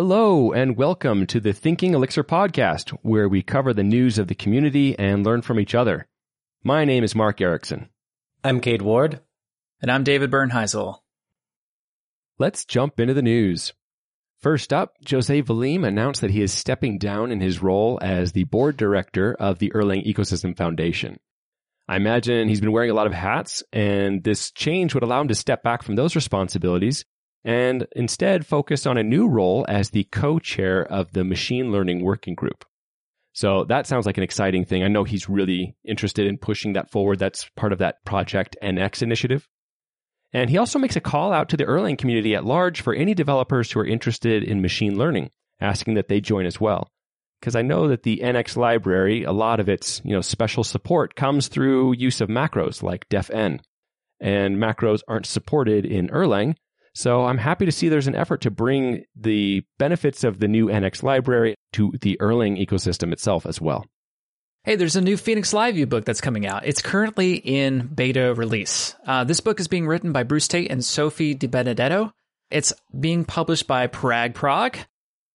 [0.00, 4.34] Hello and welcome to the Thinking Elixir podcast, where we cover the news of the
[4.36, 6.06] community and learn from each other.
[6.62, 7.88] My name is Mark Ericksen.
[8.44, 9.18] I'm Cade Ward.
[9.82, 10.98] And I'm David Bernheisel.
[12.38, 13.72] Let's jump into the news.
[14.38, 18.44] First up, Jose Valim announced that he is stepping down in his role as the
[18.44, 21.18] board director of the Erlang Ecosystem Foundation.
[21.88, 25.26] I imagine he's been wearing a lot of hats, and this change would allow him
[25.26, 27.04] to step back from those responsibilities
[27.48, 32.34] and instead focus on a new role as the co-chair of the machine learning working
[32.34, 32.62] group.
[33.32, 34.84] So that sounds like an exciting thing.
[34.84, 37.18] I know he's really interested in pushing that forward.
[37.18, 39.48] That's part of that Project NX initiative.
[40.30, 43.14] And he also makes a call out to the Erlang community at large for any
[43.14, 46.90] developers who are interested in machine learning, asking that they join as well.
[47.40, 51.14] Because I know that the NX library, a lot of its you know special support
[51.14, 53.60] comes through use of macros like defn,
[54.20, 56.54] and macros aren't supported in Erlang.
[56.98, 60.66] So I'm happy to see there's an effort to bring the benefits of the new
[60.66, 63.86] NX library to the Erlang ecosystem itself as well.
[64.64, 66.66] Hey, there's a new Phoenix LiveView book that's coming out.
[66.66, 68.96] It's currently in beta release.
[69.06, 72.10] Uh, this book is being written by Bruce Tate and Sophie DiBenedetto.
[72.50, 74.84] It's being published by PragProg.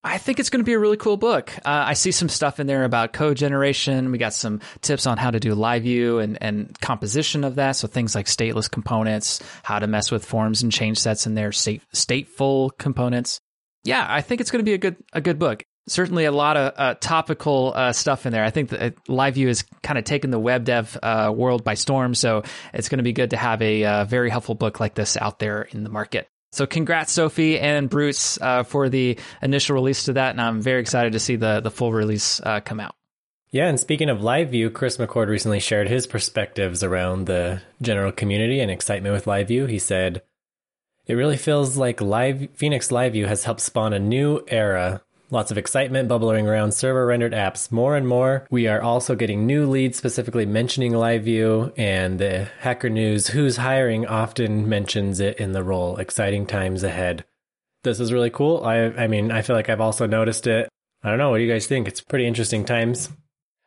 [0.06, 1.54] I think it's going to be a really cool book.
[1.60, 4.12] Uh, I see some stuff in there about code generation.
[4.12, 7.78] We got some tips on how to do live view and, and composition of that.
[7.78, 11.54] So things like stateless components, how to mess with forms and change sets in their
[11.54, 13.40] state, stateful components.
[13.86, 15.64] Yeah, I think it's going to be a good a good book.
[15.88, 18.44] Certainly a lot of uh, topical uh, stuff in there.
[18.46, 21.74] I think that live view has kind of taken the web dev uh, world by
[21.74, 22.16] storm.
[22.16, 22.44] So
[22.74, 25.40] it's going to be good to have a uh, very helpful book like this out
[25.40, 26.28] there in the market.
[26.54, 30.82] So congrats, Sophie and Bruce, uh, for the initial release to that, and I'm very
[30.82, 32.94] excited to see the the full release uh, come out.
[33.50, 38.12] Yeah, and speaking of live view, Chris McCord recently shared his perspectives around the general
[38.12, 39.66] community and excitement with live view.
[39.66, 40.22] He said,
[41.08, 45.02] "It really feels like live Phoenix Live View has helped spawn a new era
[45.34, 47.72] Lots of excitement bubbling around server rendered apps.
[47.72, 52.88] More and more, we are also getting new leads specifically mentioning LiveView, and the Hacker
[52.88, 55.98] News Who's Hiring often mentions it in the role.
[55.98, 57.26] Exciting times ahead.
[57.84, 58.64] This is really cool.
[58.64, 60.70] I, I mean, I feel like I've also noticed it.
[61.02, 61.32] I don't know.
[61.32, 61.88] What do you guys think?
[61.88, 63.10] It's pretty interesting times.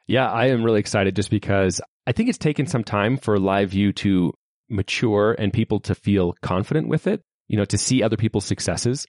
[0.07, 3.97] Yeah, I am really excited just because I think it's taken some time for LiveView
[3.97, 4.33] to
[4.69, 9.05] mature and people to feel confident with it, you know, to see other people's successes.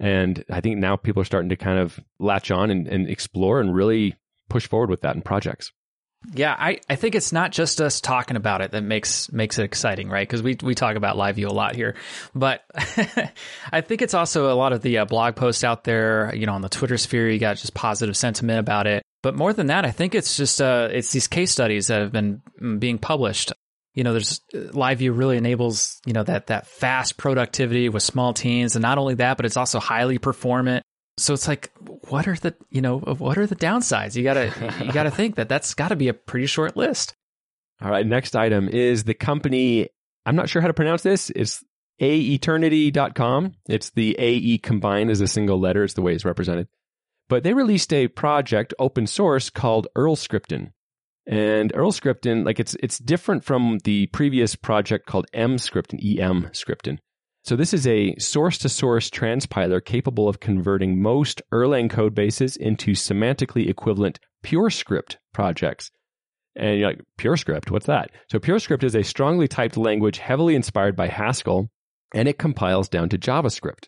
[0.00, 3.60] And I think now people are starting to kind of latch on and, and explore
[3.60, 4.16] and really
[4.48, 5.70] push forward with that in projects.
[6.34, 9.64] Yeah, I, I think it's not just us talking about it that makes makes it
[9.64, 10.26] exciting, right?
[10.28, 11.96] Because we we talk about live view a lot here,
[12.34, 12.62] but
[13.72, 16.34] I think it's also a lot of the uh, blog posts out there.
[16.34, 19.02] You know, on the Twitter sphere, you got just positive sentiment about it.
[19.22, 22.12] But more than that, I think it's just uh, it's these case studies that have
[22.12, 23.54] been mm, being published
[23.94, 28.02] you know, there's uh, live view really enables, you know, that, that fast productivity with
[28.02, 28.76] small teams.
[28.76, 30.84] And not only that, but it's also highly performant.
[31.16, 31.70] So it's like,
[32.08, 34.16] what are the, you know, uh, what are the downsides?
[34.16, 34.52] You gotta,
[34.84, 37.14] you gotta think that that's gotta be a pretty short list.
[37.82, 38.06] All right.
[38.06, 39.88] Next item is the company.
[40.26, 41.30] I'm not sure how to pronounce this.
[41.34, 41.64] It's
[42.00, 43.54] aeternity.com.
[43.68, 45.84] It's the AE combined as a single letter.
[45.84, 46.68] It's the way it's represented.
[47.28, 50.72] But they released a project open source called ErlScripten.
[51.26, 56.98] And ErlScripten, like it's it's different from the previous project called Emscripten, EM Scripten.
[57.42, 63.68] So this is a source-to-source transpiler capable of converting most Erlang code bases into semantically
[63.68, 65.90] equivalent PureScript projects.
[66.54, 68.10] And you're like, PureScript, what's that?
[68.30, 71.70] So PureScript is a strongly typed language heavily inspired by Haskell,
[72.14, 73.86] and it compiles down to JavaScript.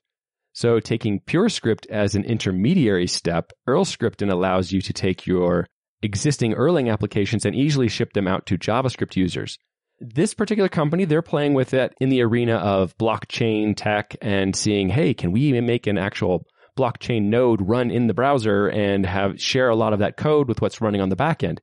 [0.54, 5.66] So taking PureScript as an intermediary step, ErlScripten allows you to take your
[6.02, 9.58] existing Erlang applications and easily ship them out to JavaScript users.
[10.00, 14.88] This particular company, they're playing with it in the arena of blockchain tech and seeing,
[14.88, 16.44] hey, can we make an actual
[16.76, 20.60] blockchain node run in the browser and have share a lot of that code with
[20.60, 21.58] what's running on the backend?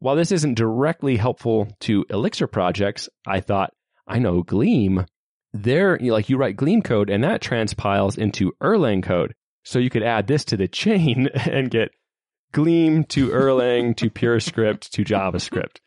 [0.00, 3.70] While this isn't directly helpful to Elixir projects, I thought,
[4.08, 5.04] I know Gleam.
[5.52, 9.34] There, like you write Gleam code and that transpiles into Erlang code.
[9.62, 11.90] So you could add this to the chain and get
[12.52, 15.78] Gleam to Erlang to PureScript to JavaScript.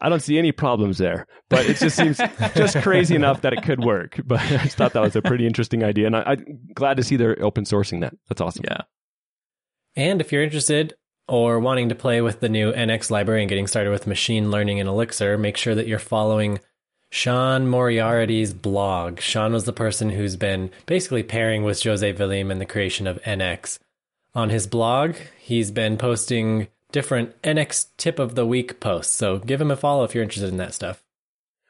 [0.00, 2.20] I don't see any problems there, but it just seems
[2.54, 4.20] just crazy enough that it could work.
[4.26, 7.02] But I just thought that was a pretty interesting idea, and I, am glad to
[7.02, 8.14] see they're open sourcing that.
[8.28, 8.64] That's awesome.
[8.64, 8.82] Yeah.
[9.96, 10.94] And if you're interested
[11.28, 14.78] or wanting to play with the new NX library and getting started with machine learning
[14.78, 16.58] in Elixir, make sure that you're following
[17.10, 19.20] Sean Moriarty's blog.
[19.20, 23.22] Sean was the person who's been basically pairing with Jose Valim in the creation of
[23.22, 23.78] NX
[24.34, 25.16] on his blog.
[25.38, 29.14] He's been posting different NX tip of the week posts.
[29.14, 31.02] So give him a follow if you're interested in that stuff.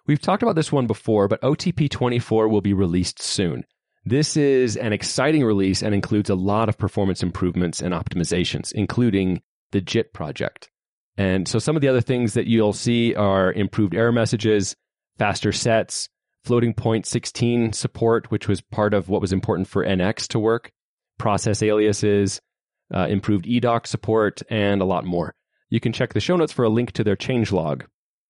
[0.07, 3.65] We've talked about this one before, but OTP 24 will be released soon.
[4.05, 9.41] This is an exciting release and includes a lot of performance improvements and optimizations, including
[9.73, 10.71] the JIT project.
[11.17, 14.77] And so some of the other things that you'll see are improved error messages,
[15.19, 16.11] faster sets,
[16.45, 20.71] floating point 16 support, which was part of what was important for NX to work,
[21.19, 22.43] process aliases,
[22.93, 25.35] uh, improved edoc support, and a lot more.
[25.71, 27.83] You can check the show notes for a link to their changelog.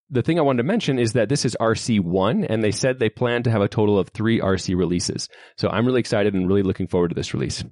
[0.09, 3.09] The thing I wanted to mention is that this is RC1, and they said they
[3.09, 5.29] plan to have a total of three RC releases.
[5.57, 7.63] So I'm really excited and really looking forward to this release.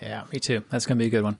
[0.00, 0.64] Yeah, me too.
[0.70, 1.38] That's going to be a good one.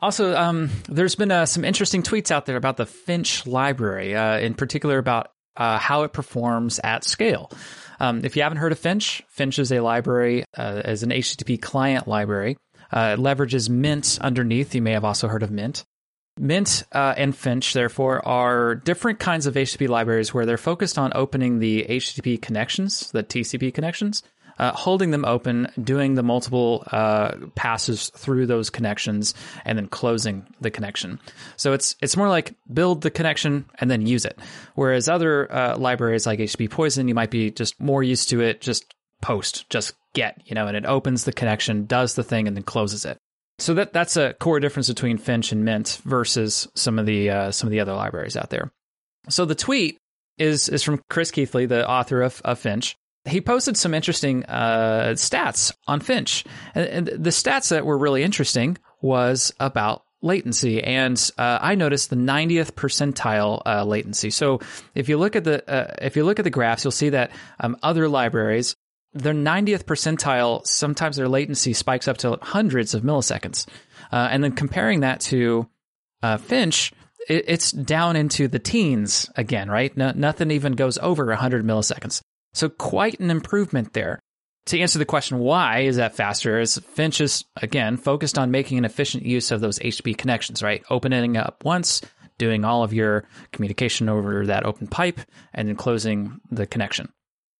[0.00, 4.38] Also, um, there's been uh, some interesting tweets out there about the Finch library, uh,
[4.38, 7.50] in particular about uh, how it performs at scale.
[7.98, 11.60] Um, if you haven't heard of Finch, Finch is a library, uh, as an HTTP
[11.60, 12.58] client library.
[12.92, 14.74] Uh, it leverages Mint underneath.
[14.74, 15.84] You may have also heard of Mint.
[16.38, 21.12] Mint uh, and Finch, therefore, are different kinds of HTTP libraries where they're focused on
[21.14, 24.22] opening the HTTP connections, the TCP connections,
[24.58, 29.34] uh, holding them open, doing the multiple uh, passes through those connections,
[29.64, 31.18] and then closing the connection.
[31.56, 34.38] So it's it's more like build the connection and then use it.
[34.74, 38.94] Whereas other uh, libraries like HTTPoison, you might be just more used to it, just
[39.22, 42.64] post, just get, you know, and it opens the connection, does the thing, and then
[42.64, 43.18] closes it.
[43.58, 47.50] So that that's a core difference between Finch and Mint versus some of the uh,
[47.52, 48.72] some of the other libraries out there.
[49.28, 49.98] So the tweet
[50.36, 52.96] is is from Chris Keathley, the author of, of Finch,
[53.26, 56.44] he posted some interesting uh, stats on Finch.
[56.74, 60.82] And, and, the stats that were really interesting was about latency.
[60.82, 64.30] And uh, I noticed the 90th percentile uh, latency.
[64.30, 64.60] So
[64.94, 67.30] if you look at the uh, if you look at the graphs, you'll see that
[67.60, 68.76] um, other libraries,
[69.18, 73.66] their 90th percentile, sometimes their latency spikes up to hundreds of milliseconds.
[74.12, 75.68] Uh, and then comparing that to
[76.22, 76.92] uh, Finch,
[77.28, 79.96] it's down into the teens again, right?
[79.96, 82.20] No, nothing even goes over 100 milliseconds.
[82.54, 84.20] So quite an improvement there.
[84.66, 86.58] To answer the question, why is that faster?
[86.58, 90.82] Is Finch is again focused on making an efficient use of those HTTP connections, right?
[90.90, 92.00] Opening up once,
[92.38, 95.20] doing all of your communication over that open pipe,
[95.54, 97.08] and then closing the connection.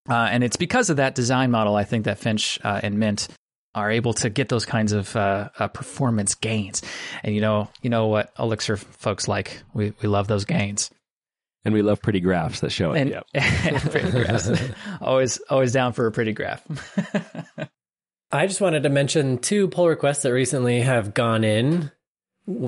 [0.09, 3.29] Uh, and it's because of that design model, I think that Finch uh, and Mint
[3.75, 6.83] are able to get those kinds of uh, uh performance gains.
[7.23, 9.63] And you know, you know what Elixir folks like.
[9.75, 10.91] We we love those gains
[11.67, 13.01] and we love pretty graphs that show it.
[13.01, 13.27] And, yep.
[13.91, 14.49] pretty graphs.
[15.01, 16.65] always, always down for a pretty graph.
[18.33, 21.91] I just wanted to mention two pull requests that recently have gone in.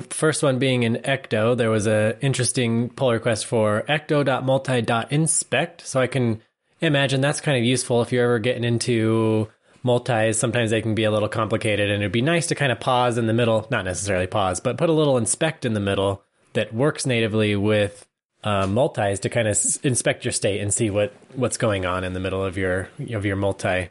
[0.09, 5.87] First one being in Ecto, there was an interesting pull request for ecto.multi.inspect.
[5.87, 6.41] So I can
[6.81, 9.47] imagine that's kind of useful if you're ever getting into
[9.83, 10.39] multis.
[10.39, 13.17] Sometimes they can be a little complicated, and it'd be nice to kind of pause
[13.17, 16.23] in the middle, not necessarily pause, but put a little inspect in the middle
[16.53, 18.05] that works natively with
[18.43, 22.03] uh, multis to kind of s- inspect your state and see what what's going on
[22.03, 23.89] in the middle of your of your multi.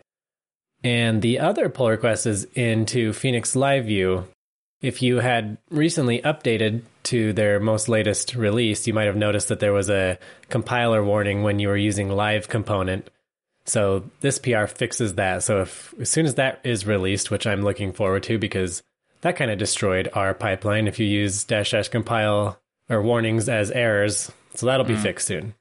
[0.83, 4.27] And the other pull request is into Phoenix Live View.
[4.81, 9.61] If you had recently updated to their most latest release, you might have noticed that
[9.61, 10.19] there was a
[10.49, 13.09] compiler warning when you were using live component.
[13.65, 15.43] So this PR fixes that.
[15.43, 18.83] So if as soon as that is released, which I'm looking forward to because
[19.21, 20.87] that kind of destroyed our pipeline.
[20.87, 24.31] If you use dash dash compile or warnings as errors.
[24.55, 25.03] So that'll be mm.
[25.03, 25.55] fixed soon.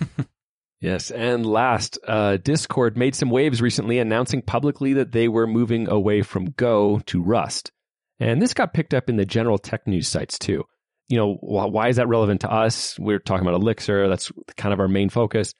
[0.80, 1.10] yes.
[1.10, 6.22] And last, uh, Discord made some waves recently announcing publicly that they were moving away
[6.22, 7.72] from Go to Rust.
[8.20, 10.64] And this got picked up in the general tech news sites too.
[11.08, 12.98] You know, why is that relevant to us?
[12.98, 14.08] We're talking about Elixir.
[14.08, 15.54] That's kind of our main focus.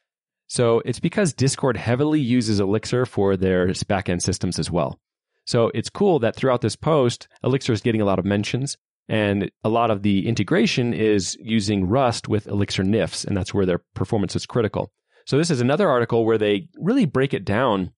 [0.46, 4.98] So it's because Discord heavily uses Elixir for their backend systems as well.
[5.46, 8.76] So it's cool that throughout this post, Elixir is getting a lot of mentions.
[9.08, 13.64] And a lot of the integration is using Rust with Elixir NIFs, and that's where
[13.64, 14.92] their performance is critical.
[15.24, 17.92] So this is another article where they really break it down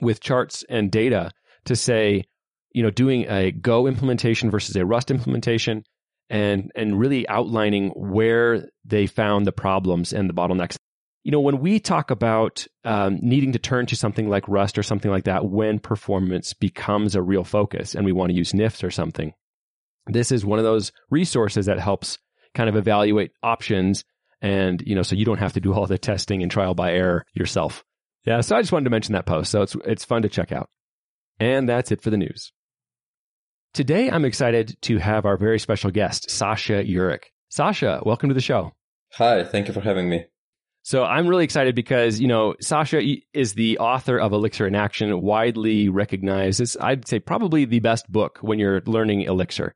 [0.00, 1.32] with charts and data
[1.66, 2.24] to say,
[2.74, 5.84] you know, doing a Go implementation versus a Rust implementation
[6.28, 10.76] and and really outlining where they found the problems and the bottlenecks.
[11.22, 14.82] You know, when we talk about um, needing to turn to something like Rust or
[14.82, 18.84] something like that when performance becomes a real focus and we want to use NIFs
[18.84, 19.32] or something,
[20.06, 22.18] this is one of those resources that helps
[22.54, 24.04] kind of evaluate options
[24.42, 26.92] and you know so you don't have to do all the testing and trial by
[26.92, 27.84] error yourself.
[28.26, 28.40] Yeah.
[28.40, 29.52] So i just wanted to mention that post.
[29.52, 30.68] So it's it's fun to check out.
[31.38, 32.52] And that's it for the news
[33.74, 37.24] today i'm excited to have our very special guest sasha Juric.
[37.50, 38.72] sasha welcome to the show
[39.12, 40.24] hi thank you for having me
[40.86, 43.00] so I'm really excited because, you know, Sasha
[43.32, 48.12] is the author of Elixir in Action, widely recognized as, I'd say, probably the best
[48.12, 49.74] book when you're learning Elixir.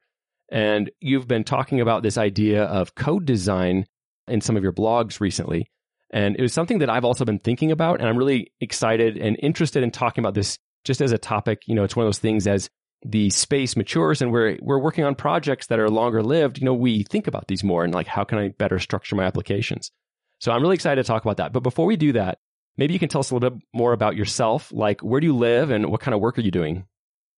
[0.52, 3.87] And you've been talking about this idea of code design
[4.26, 5.71] in some of your blogs recently.
[6.11, 8.00] And it was something that I've also been thinking about.
[8.00, 11.75] And I'm really excited and interested in talking about this just as a topic, you
[11.75, 12.69] know, it's one of those things as
[13.05, 16.75] the space matures and we're we're working on projects that are longer lived, you know,
[16.75, 19.90] we think about these more and like how can I better structure my applications.
[20.40, 21.52] So I'm really excited to talk about that.
[21.52, 22.38] But before we do that,
[22.76, 25.37] maybe you can tell us a little bit more about yourself, like where do you
[25.37, 26.87] live and what kind of work are you doing?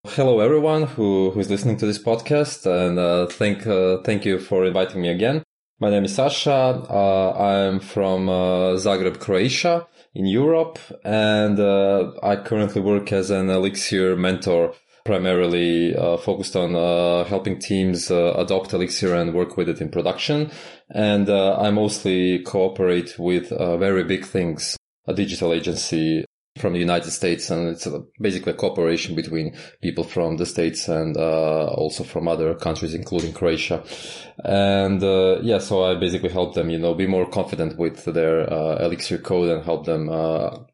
[0.07, 4.64] Hello everyone who who's listening to this podcast and uh, thank uh, thank you for
[4.64, 5.43] inviting me again.
[5.79, 6.85] My name is Sasha.
[6.90, 13.50] Uh, I'm from uh, Zagreb, Croatia in Europe and uh, I currently work as an
[13.50, 19.69] Elixir mentor primarily uh, focused on uh, helping teams uh, adopt Elixir and work with
[19.69, 20.50] it in production.
[20.90, 24.76] And uh, I mostly cooperate with uh, very big things,
[25.07, 26.25] a digital agency
[26.59, 27.87] from the United States, and it's
[28.21, 33.33] basically a cooperation between people from the states and uh, also from other countries, including
[33.33, 33.83] Croatia.
[34.45, 35.00] And
[35.45, 38.40] yeah, so I basically help them, you know, be more confident with their
[38.83, 40.09] Elixir code and help them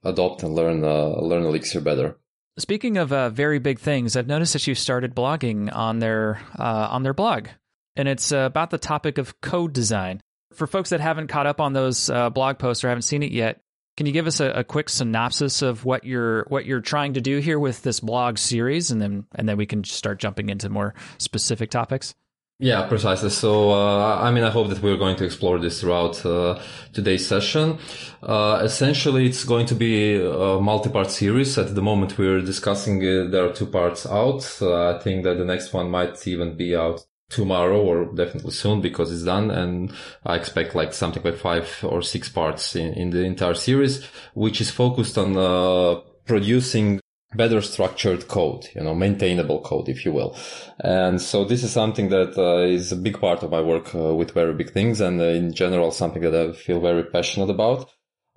[0.03, 2.17] adopt and learn learn Elixir better.
[2.59, 6.89] Speaking of uh, very big things, I've noticed that you started blogging on their uh,
[6.91, 7.49] on their blog,
[7.97, 10.23] and it's uh, about the topic of code design.
[10.55, 13.31] For folks that haven't caught up on those uh, blog posts or haven't seen it
[13.31, 13.61] yet,
[13.99, 17.21] can you give us a, a, quick synopsis of what you're what you're trying to
[17.21, 20.71] do here with this blog series, and then and then we can start jumping into
[20.71, 22.15] more specific topics?
[22.59, 23.29] Yeah, precisely.
[23.29, 26.59] So, uh, I mean, I hope that we're going to explore this throughout uh,
[26.95, 27.79] today's session.
[28.23, 31.59] Uh, essentially, it's going to be a multi-part series.
[31.59, 34.41] At the moment, we're discussing uh, there are two parts out.
[34.63, 39.13] I think that the next one might even be out tomorrow or definitely soon because
[39.13, 39.51] it's done.
[39.51, 39.93] And
[40.25, 44.63] I expect like something like five or six parts in, in the entire series, which
[44.63, 47.01] is focused on uh, producing
[47.37, 50.37] better structured code, you know, maintainable code, if you will.
[50.81, 54.15] And so this is something that uh, is a big part of my work uh,
[54.15, 57.91] with very big things and uh, in general, something that I feel very passionate about.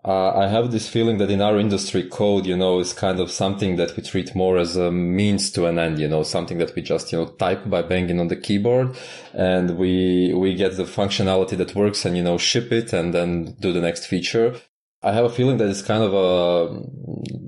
[0.04, 3.30] Uh, I have this feeling that in our industry, code, you know, is kind of
[3.30, 6.74] something that we treat more as a means to an end, you know, something that
[6.74, 8.96] we just, you know, type by banging on the keyboard
[9.34, 13.56] and we, we get the functionality that works and, you know, ship it and then
[13.60, 14.56] do the next feature.
[15.02, 16.76] I have a feeling that it's kind of a,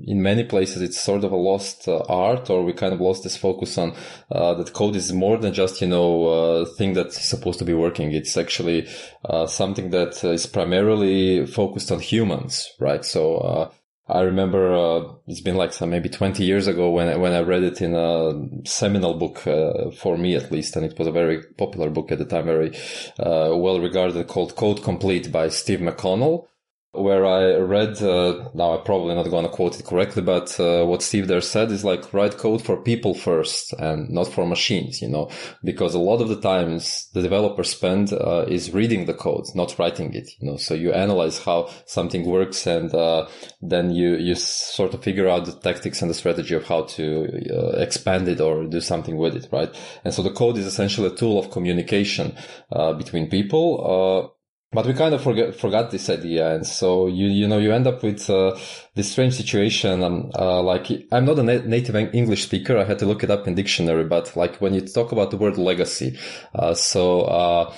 [0.04, 3.24] in many places, it's sort of a lost uh, art, or we kind of lost
[3.24, 3.94] this focus on
[4.30, 7.74] uh, that code is more than just, you know, a thing that's supposed to be
[7.74, 8.10] working.
[8.12, 8.88] It's actually
[9.26, 13.04] uh, something that is primarily focused on humans, right?
[13.04, 13.70] So, uh,
[14.08, 17.62] I remember uh, it's been like some maybe 20 years ago when when I read
[17.62, 21.42] it in a seminal book uh, for me at least, and it was a very
[21.56, 22.76] popular book at the time, very
[23.18, 26.48] well regarded, called Code Complete by Steve McConnell
[26.92, 30.84] where I read, uh, now I'm probably not going to quote it correctly, but uh,
[30.84, 35.00] what Steve there said is like write code for people first and not for machines,
[35.00, 35.30] you know,
[35.64, 39.78] because a lot of the times the developer spend uh, is reading the code, not
[39.78, 43.26] writing it, you know, so you analyze how something works and uh,
[43.62, 47.26] then you, you sort of figure out the tactics and the strategy of how to
[47.50, 49.74] uh, expand it or do something with it, right?
[50.04, 52.36] And so the code is essentially a tool of communication
[52.70, 54.34] uh, between people
[54.72, 56.54] but we kind of forget, forgot this idea.
[56.54, 58.56] And so you, you know, you end up with uh,
[58.94, 60.02] this strange situation.
[60.02, 62.78] Um, uh, like I'm not a na- native English speaker.
[62.78, 65.36] I had to look it up in dictionary, but like when you talk about the
[65.36, 66.18] word legacy,
[66.54, 67.74] uh, so, uh,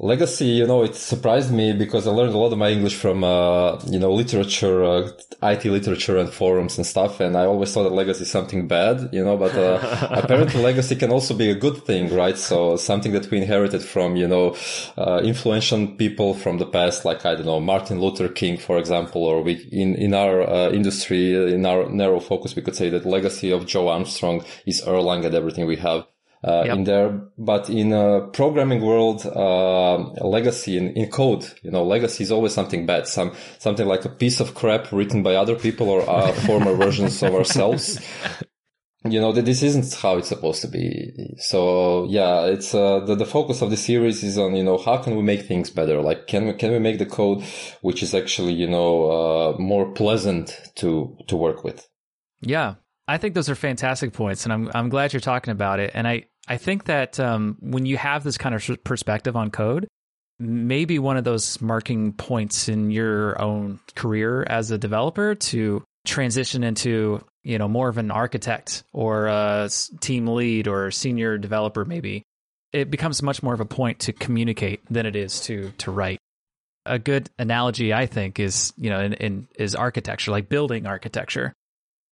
[0.00, 3.24] Legacy, you know, it surprised me because I learned a lot of my English from,
[3.24, 5.10] uh, you know, literature, uh,
[5.42, 7.18] IT literature and forums and stuff.
[7.18, 10.94] And I always thought that legacy is something bad, you know, but, uh, apparently legacy
[10.94, 12.38] can also be a good thing, right?
[12.38, 14.54] So something that we inherited from, you know,
[14.96, 19.24] uh, influential people from the past, like, I don't know, Martin Luther King, for example,
[19.24, 23.04] or we, in, in our, uh, industry, in our narrow focus, we could say that
[23.04, 26.06] legacy of Joe Armstrong is Erlang and everything we have
[26.44, 26.76] uh, yep.
[26.76, 27.20] in there.
[27.36, 32.54] But in a programming world, uh, legacy in, in code, you know, legacy is always
[32.54, 36.32] something bad, some something like a piece of crap written by other people or uh,
[36.46, 38.00] former versions of ourselves.
[39.04, 41.12] You know that this isn't how it's supposed to be.
[41.38, 44.96] So yeah, it's uh, the the focus of the series is on you know how
[44.98, 46.02] can we make things better?
[46.02, 47.44] Like can we can we make the code
[47.80, 51.88] which is actually you know uh, more pleasant to to work with?
[52.40, 52.74] Yeah,
[53.08, 55.92] I think those are fantastic points, and I'm I'm glad you're talking about it.
[55.94, 59.88] And I I think that um, when you have this kind of perspective on code,
[60.38, 66.62] maybe one of those marking points in your own career as a developer to transition
[66.62, 69.68] into you know more of an architect or a
[70.00, 72.22] team lead or senior developer maybe
[72.72, 76.18] it becomes much more of a point to communicate than it is to to write
[76.86, 81.52] a good analogy i think is you know in, in is architecture like building architecture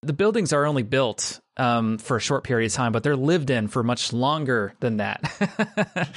[0.01, 3.49] the buildings are only built um, for a short period of time, but they're lived
[3.49, 5.21] in for much longer than that.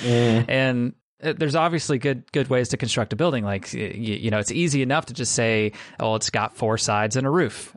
[0.03, 0.45] mm.
[0.49, 3.45] And uh, there's obviously good good ways to construct a building.
[3.45, 7.17] Like you, you know, it's easy enough to just say, "Oh, it's got four sides
[7.17, 7.77] and a roof."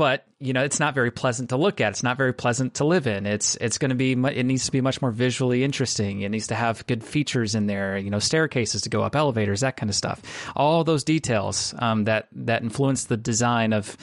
[0.00, 2.86] but you know it's not very pleasant to look at it's not very pleasant to
[2.86, 6.22] live in it's it's going to be it needs to be much more visually interesting
[6.22, 9.60] it needs to have good features in there you know staircases to go up elevators
[9.60, 10.22] that kind of stuff
[10.56, 13.94] all those details um, that that influence the design of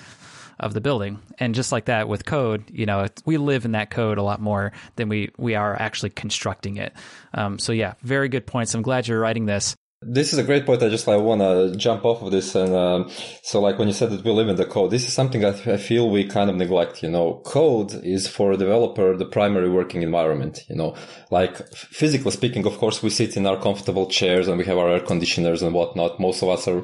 [0.60, 3.90] of the building and just like that with code you know we live in that
[3.90, 6.94] code a lot more than we we are actually constructing it
[7.34, 10.66] um, so yeah very good points i'm glad you're writing this this is a great
[10.66, 10.84] point.
[10.84, 13.10] I just like want to jump off of this, and um,
[13.42, 15.50] so like when you said that we live in the code, this is something I,
[15.50, 17.02] I feel we kind of neglect.
[17.02, 20.60] You know, code is for a developer the primary working environment.
[20.70, 20.96] You know,
[21.32, 24.90] like physically speaking, of course, we sit in our comfortable chairs and we have our
[24.90, 26.20] air conditioners and whatnot.
[26.20, 26.84] Most of us are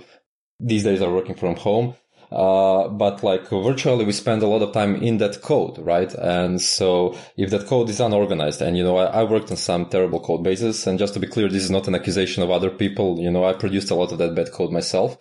[0.59, 1.95] these days are working from home.
[2.33, 6.11] Uh, but like virtually we spend a lot of time in that code, right?
[6.15, 9.85] And so if that code is unorganized and, you know, I, I, worked on some
[9.85, 12.71] terrible code bases and just to be clear, this is not an accusation of other
[12.71, 13.19] people.
[13.19, 15.15] You know, I produced a lot of that bad code myself.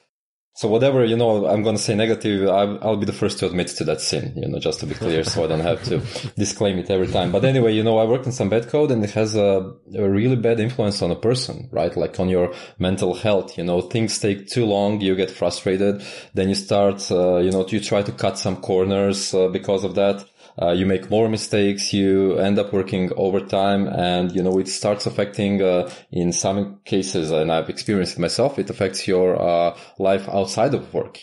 [0.54, 3.68] So whatever, you know, I'm going to say negative, I'll be the first to admit
[3.68, 5.99] to that sin, you know, just to be clear, so I don't have to
[6.37, 7.32] disclaim it every time.
[7.32, 10.11] But anyway, you know, I worked on some bad code and it has a, a,
[10.11, 11.97] really bad influence on a person, right?
[11.97, 16.04] Like on your mental health, you know, things take too long, you get frustrated,
[16.35, 19.94] then you start, uh, you know, you try to cut some corners uh, because of
[19.94, 20.23] that
[20.61, 25.06] uh, you make more mistakes, you end up working overtime and, you know, it starts
[25.06, 30.28] affecting, uh, in some cases, and I've experienced it myself, it affects your, uh, life
[30.28, 31.18] outside of work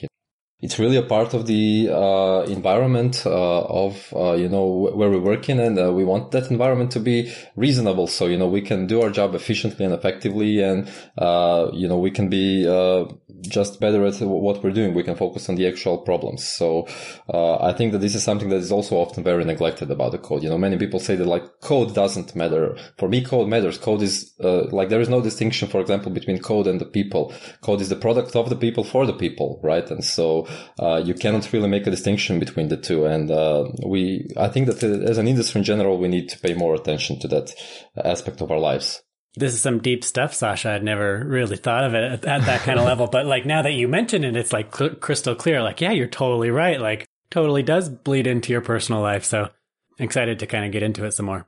[0.62, 5.18] it's really a part of the uh, environment uh, of uh, you know where we
[5.18, 8.08] work in, and we want that environment to be reasonable.
[8.08, 11.98] So you know we can do our job efficiently and effectively, and uh, you know
[11.98, 13.06] we can be uh,
[13.42, 14.94] just better at what we're doing.
[14.94, 16.48] We can focus on the actual problems.
[16.48, 16.88] So
[17.34, 20.44] I think that this is something that is also often very neglected about the code.
[20.44, 22.78] You know, many people say that like code doesn't matter.
[22.98, 23.78] For me, code matters.
[23.78, 27.34] Code is like there is no distinction, for example, between code and the people.
[27.62, 29.90] Code is the product of the people for the people, right?
[29.90, 30.48] And so
[30.80, 33.06] uh, you cannot really make a distinction between the two.
[33.06, 36.40] And uh, we, I think that uh, as an industry in general, we need to
[36.40, 37.54] pay more attention to that
[38.04, 39.02] aspect of our lives.
[39.36, 40.72] This is some deep stuff, Sasha.
[40.72, 43.08] I'd never really thought of it at, at that kind of level.
[43.08, 45.62] But like now that you mention it, it's like cl- crystal clear.
[45.62, 46.80] Like, yeah, you're totally right.
[46.80, 49.24] Like, totally does bleed into your personal life.
[49.24, 49.50] So
[50.00, 51.48] excited to kind of get into it some more.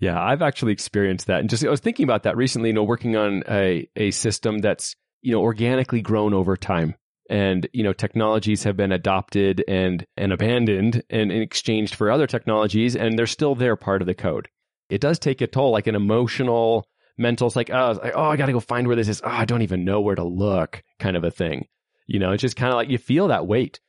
[0.00, 1.40] Yeah, I've actually experienced that.
[1.40, 4.58] And just I was thinking about that recently, you know, working on a, a system
[4.58, 6.96] that's, you know, organically grown over time
[7.30, 12.26] and you know technologies have been adopted and and abandoned and, and exchanged for other
[12.26, 14.48] technologies and they're still there part of the code
[14.90, 16.84] it does take a toll like an emotional
[17.18, 19.44] mental it's like oh, like, oh i gotta go find where this is oh i
[19.44, 21.66] don't even know where to look kind of a thing
[22.06, 23.80] you know it's just kind of like you feel that weight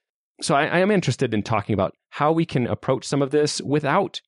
[0.41, 3.61] so I, I, am interested in talking about how we can approach some of this
[3.61, 4.19] without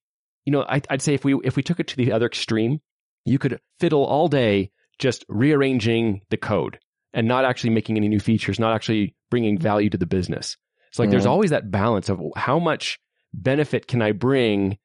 [0.45, 2.79] you know I, i'd say if we if we took it to the other extreme
[3.25, 6.79] you could fiddle all day just rearranging the code
[7.15, 10.57] and not actually making any new features, not actually bringing value to the business.
[10.89, 11.11] It's like mm-hmm.
[11.11, 12.99] there's always that balance of how much
[13.33, 14.77] benefit can I bring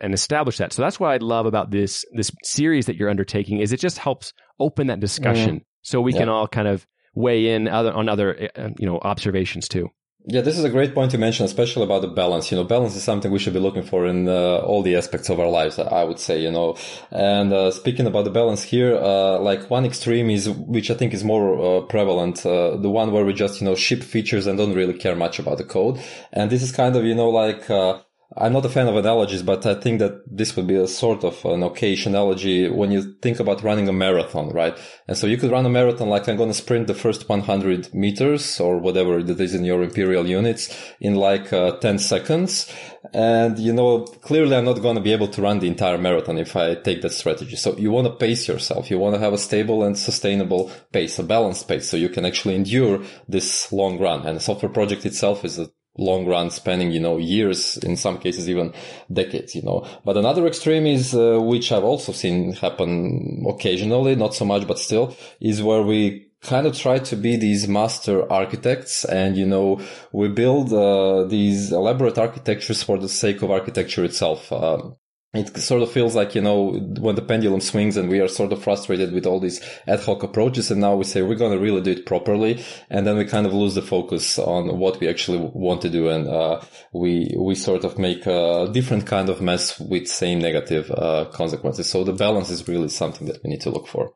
[0.00, 0.72] and establish that.
[0.72, 3.98] So that's what I love about this this series that you're undertaking is it just
[3.98, 5.82] helps open that discussion mm-hmm.
[5.82, 9.68] so we can all kind of weigh in other, on other uh, you know observations
[9.68, 9.90] too.
[10.28, 12.50] Yeah, this is a great point to mention, especially about the balance.
[12.50, 15.30] You know, balance is something we should be looking for in uh, all the aspects
[15.30, 16.76] of our lives, I would say, you know.
[17.12, 21.14] And uh, speaking about the balance here, uh, like one extreme is, which I think
[21.14, 24.58] is more uh, prevalent, uh, the one where we just, you know, ship features and
[24.58, 26.00] don't really care much about the code.
[26.32, 28.00] And this is kind of, you know, like, uh,
[28.34, 31.22] I'm not a fan of analogies, but I think that this would be a sort
[31.22, 34.76] of an okay analogy when you think about running a marathon, right?
[35.06, 37.94] And so you could run a marathon like I'm going to sprint the first 100
[37.94, 42.72] meters or whatever that is in your imperial units in like uh, 10 seconds.
[43.14, 46.36] And, you know, clearly I'm not going to be able to run the entire marathon
[46.36, 47.54] if I take that strategy.
[47.54, 48.90] So you want to pace yourself.
[48.90, 52.26] You want to have a stable and sustainable pace, a balanced pace so you can
[52.26, 54.26] actually endure this long run.
[54.26, 58.18] And the software project itself is a long run spanning, you know, years, in some
[58.18, 58.72] cases even
[59.12, 59.86] decades, you know.
[60.04, 64.78] But another extreme is, uh, which I've also seen happen occasionally, not so much, but
[64.78, 69.80] still, is where we kind of try to be these master architects and, you know,
[70.12, 74.52] we build, uh, these elaborate architectures for the sake of architecture itself.
[74.52, 74.90] Uh,
[75.38, 78.52] it sort of feels like, you know, when the pendulum swings and we are sort
[78.52, 80.70] of frustrated with all these ad hoc approaches.
[80.70, 82.64] And now we say we're going to really do it properly.
[82.90, 86.08] And then we kind of lose the focus on what we actually want to do.
[86.08, 86.60] And, uh,
[86.92, 91.88] we, we sort of make a different kind of mess with same negative, uh, consequences.
[91.88, 94.12] So the balance is really something that we need to look for.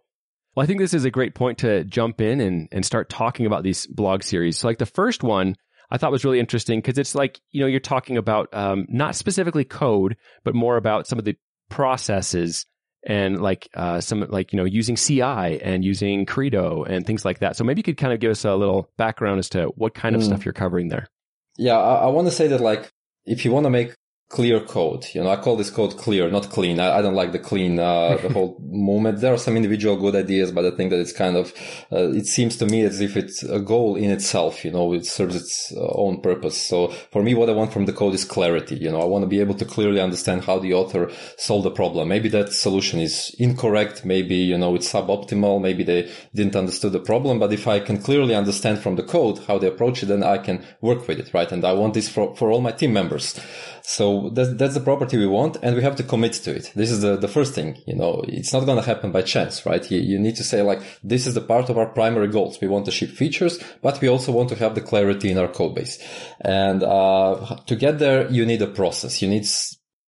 [0.55, 3.47] Well, I think this is a great point to jump in and, and start talking
[3.47, 4.59] about these blog series.
[4.59, 5.57] So like the first one,
[5.91, 9.17] I thought was really interesting because it's like, you know, you're talking about um, not
[9.17, 11.37] specifically code, but more about some of the
[11.69, 12.67] processes
[13.07, 17.41] and like uh, some like, you know, using CI and using Credo and things like
[17.41, 17.57] that.
[17.57, 20.15] So maybe you could kind of give us a little background as to what kind
[20.15, 20.27] of mm.
[20.27, 21.09] stuff you're covering there.
[21.57, 22.91] yeah, I, I want to say that like,
[23.25, 23.95] if you want to make
[24.31, 25.05] clear code.
[25.13, 26.79] You know, I call this code clear, not clean.
[26.79, 29.21] I, I don't like the clean, uh, the whole movement.
[29.21, 31.53] There are some individual good ideas, but I think that it's kind of,
[31.91, 35.05] uh, it seems to me as if it's a goal in itself, you know, it
[35.05, 36.57] serves its uh, own purpose.
[36.57, 38.77] So for me, what I want from the code is clarity.
[38.77, 41.73] You know, I want to be able to clearly understand how the author solved the
[41.73, 42.09] problem.
[42.09, 44.05] Maybe that solution is incorrect.
[44.05, 45.61] Maybe, you know, it's suboptimal.
[45.61, 47.41] Maybe they didn't understand the problem.
[47.41, 50.39] But if I can clearly understand from the code how they approach it, then I
[50.39, 51.51] can work with it, right?
[51.51, 53.35] And I want this for, for all my team members.
[53.83, 56.73] So that's, that's the property we want and we have to commit to it.
[56.75, 59.65] This is the, the first thing, you know, it's not going to happen by chance,
[59.67, 59.89] right?
[59.91, 62.61] You, you need to say like, this is the part of our primary goals.
[62.61, 65.49] We want to ship features, but we also want to have the clarity in our
[65.49, 65.99] code base.
[66.41, 69.23] And, uh, to get there, you need a process.
[69.23, 69.47] You need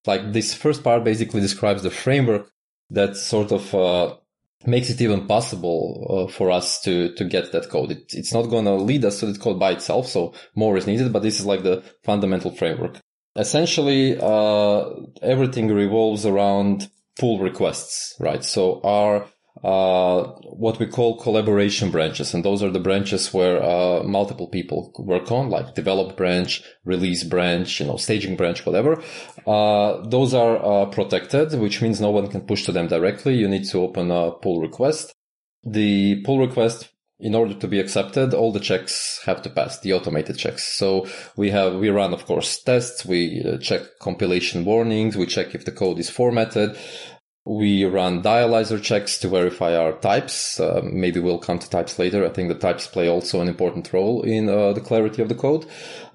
[0.06, 2.50] like this first part basically describes the framework
[2.90, 4.14] that sort of, uh,
[4.66, 7.90] makes it even possible uh, for us to to get that code.
[7.90, 10.86] It, it's not going to lead us to the code by itself, so more is
[10.86, 11.12] needed.
[11.12, 13.00] But this is like the fundamental framework.
[13.36, 14.90] Essentially, uh,
[15.22, 18.44] everything revolves around pull requests, right?
[18.44, 19.26] So our
[19.62, 24.92] uh, what we call collaboration branches, and those are the branches where uh, multiple people
[24.98, 29.00] work on, like develop branch, release branch, you know, staging branch, whatever.
[29.46, 33.34] Uh, those are uh, protected, which means no one can push to them directly.
[33.34, 35.14] You need to open a pull request.
[35.64, 36.91] The pull request
[37.22, 40.76] in order to be accepted, all the checks have to pass, the automated checks.
[40.76, 41.06] So
[41.36, 43.06] we have, we run, of course, tests.
[43.06, 45.16] We uh, check compilation warnings.
[45.16, 46.76] We check if the code is formatted.
[47.44, 50.60] We run dialyzer checks to verify our types.
[50.60, 52.24] Uh, maybe we'll come to types later.
[52.24, 55.34] I think the types play also an important role in uh, the clarity of the
[55.34, 55.66] code.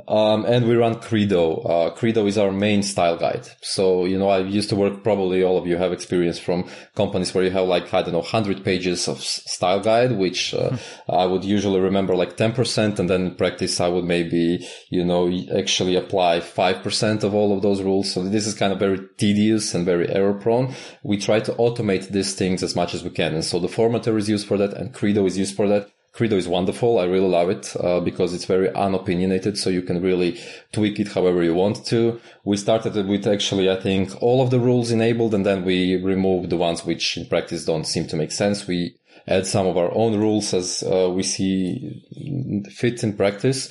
[0.07, 1.57] Um, and we run Credo.
[1.57, 3.45] Uh, Credo is our main style guide.
[3.61, 7.33] So, you know, I used to work, probably all of you have experience from companies
[7.33, 10.77] where you have like, I don't know, 100 pages of style guide, which uh,
[11.09, 12.99] I would usually remember like 10%.
[12.99, 17.61] And then in practice, I would maybe, you know, actually apply 5% of all of
[17.61, 18.13] those rules.
[18.13, 20.73] So this is kind of very tedious and very error prone.
[21.03, 23.33] We try to automate these things as much as we can.
[23.33, 25.89] And so the formatter is used for that and Credo is used for that.
[26.17, 26.97] Credo is wonderful.
[26.97, 30.39] I really love it uh, because it's very unopinionated, so you can really
[30.71, 32.19] tweak it however you want to.
[32.43, 36.49] We started with actually, I think, all of the rules enabled, and then we removed
[36.49, 38.65] the ones which in practice don't seem to make sense.
[38.65, 38.95] We
[39.27, 43.69] add some of our own rules as uh, we see fit in practice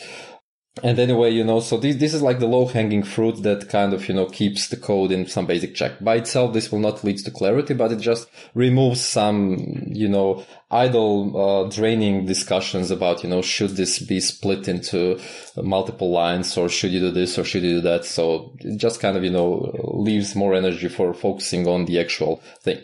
[0.82, 3.94] and anyway, you know, so this, this is like the low hanging fruit that kind
[3.94, 5.98] of, you know, keeps the code in some basic check.
[6.04, 10.44] By itself, this will not lead to clarity, but it just removes some, you know,
[10.70, 11.34] idle,
[11.66, 15.18] uh, draining discussions about, you know, should this be split into
[15.56, 18.04] multiple lines or should you do this or should you do that?
[18.04, 22.42] So it just kind of, you know, leaves more energy for focusing on the actual
[22.60, 22.80] thing.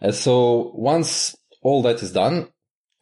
[0.00, 2.48] And so once all that is done,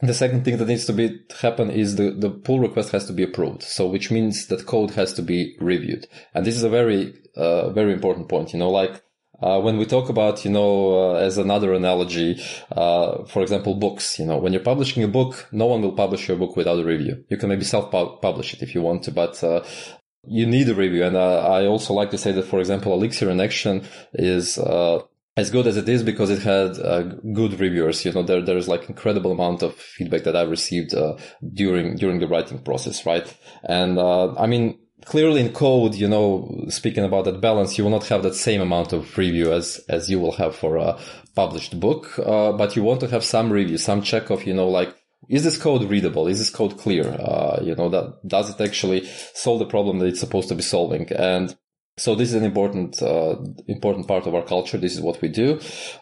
[0.03, 3.13] the second thing that needs to be happen is the, the pull request has to
[3.13, 3.63] be approved.
[3.63, 6.09] So which means that code has to be reviewed.
[6.35, 8.53] And this is a very, uh, very important point.
[8.53, 9.03] You know, like,
[9.41, 12.41] uh, when we talk about, you know, uh, as another analogy,
[12.73, 16.29] uh, for example, books, you know, when you're publishing a book, no one will publish
[16.29, 17.25] your book without a review.
[17.29, 19.65] You can maybe self-publish it if you want to, but, uh,
[20.25, 21.05] you need a review.
[21.05, 23.85] And uh, I also like to say that, for example, Elixir in Action
[24.15, 24.59] is,
[25.37, 28.05] as good as it is because it had uh, good reviewers.
[28.05, 31.17] You know, there there's like incredible amount of feedback that I received uh,
[31.55, 33.27] during during the writing process, right?
[33.65, 37.91] And uh, I mean, clearly in code, you know, speaking about that balance, you will
[37.91, 40.99] not have that same amount of review as as you will have for a
[41.35, 44.69] published book, uh, but you want to have some review, some check of, you know,
[44.69, 44.97] like.
[45.29, 46.27] Is this code readable?
[46.27, 47.05] Is this code clear?
[47.05, 50.63] Uh, you know, that does it actually solve the problem that it's supposed to be
[50.63, 51.11] solving?
[51.13, 51.57] And
[51.97, 53.37] so this is an important uh,
[53.69, 54.79] important part of our culture.
[54.79, 55.61] This is what we do.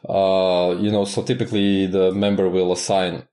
[0.09, 3.26] Uh, you know, so typically the member will assign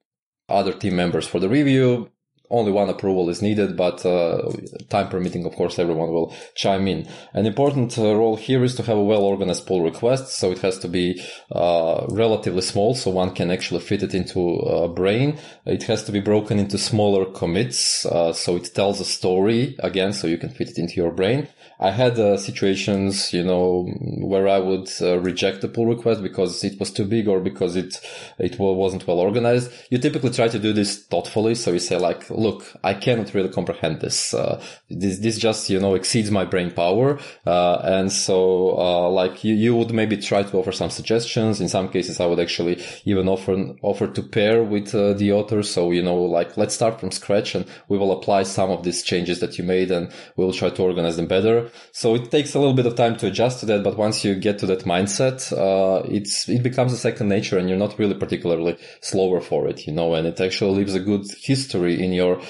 [0.49, 2.09] other team members for the review
[2.49, 4.51] only one approval is needed, but uh,
[4.89, 7.07] time permitting, of course, everyone will chime in.
[7.33, 10.79] An important uh, role here is to have a well-organized pull request, so it has
[10.79, 15.37] to be uh, relatively small, so one can actually fit it into a brain.
[15.65, 20.13] It has to be broken into smaller commits, uh, so it tells a story again,
[20.13, 21.47] so you can fit it into your brain.
[21.79, 23.83] I had uh, situations, you know,
[24.19, 27.75] where I would uh, reject the pull request because it was too big or because
[27.75, 27.99] it
[28.39, 29.71] it wasn't well organized.
[29.91, 33.49] You typically try to do this thoughtfully, so you say like look, I cannot really
[33.49, 34.33] comprehend this.
[34.33, 37.19] Uh, this, this just, you know, exceeds my brain power.
[37.45, 41.59] Uh, and so, uh, like you, you would maybe try to offer some suggestions.
[41.59, 45.63] In some cases, I would actually even offer, offer to pair with uh, the author.
[45.63, 49.03] So, you know, like let's start from scratch and we will apply some of these
[49.03, 51.69] changes that you made and we'll try to organize them better.
[51.91, 53.83] So it takes a little bit of time to adjust to that.
[53.83, 57.67] But once you get to that mindset, uh, it's, it becomes a second nature and
[57.67, 61.25] you're not really particularly slower for it, you know, and it actually leaves a good
[61.41, 62.41] history in your your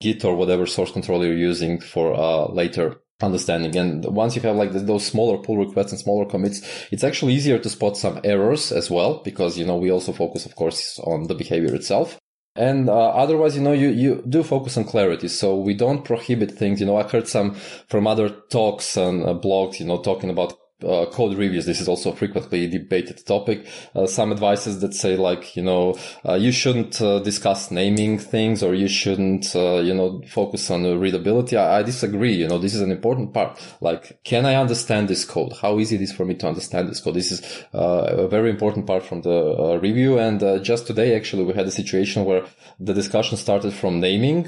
[0.00, 3.76] Git or whatever source control you're using for uh, later understanding.
[3.76, 6.60] And once you have like those smaller pull requests and smaller commits,
[6.90, 10.46] it's actually easier to spot some errors as well, because, you know, we also focus,
[10.46, 12.18] of course, on the behavior itself.
[12.56, 15.28] And uh, otherwise, you know, you, you do focus on clarity.
[15.28, 16.80] So we don't prohibit things.
[16.80, 17.54] You know, I heard some
[17.88, 21.66] from other talks and uh, blogs, you know, talking about uh, code reviews.
[21.66, 23.66] This is also a frequently debated topic.
[23.94, 25.96] Uh, some advices that say like, you know,
[26.28, 30.82] uh, you shouldn't uh, discuss naming things or you shouldn't, uh, you know, focus on
[30.98, 31.56] readability.
[31.56, 32.34] I, I, disagree.
[32.34, 33.60] You know, this is an important part.
[33.80, 35.54] Like, can I understand this code?
[35.60, 37.14] How easy it is for me to understand this code?
[37.14, 40.18] This is uh, a very important part from the review.
[40.18, 42.44] And just today, actually, we had a situation where
[42.80, 44.44] the discussion started from naming,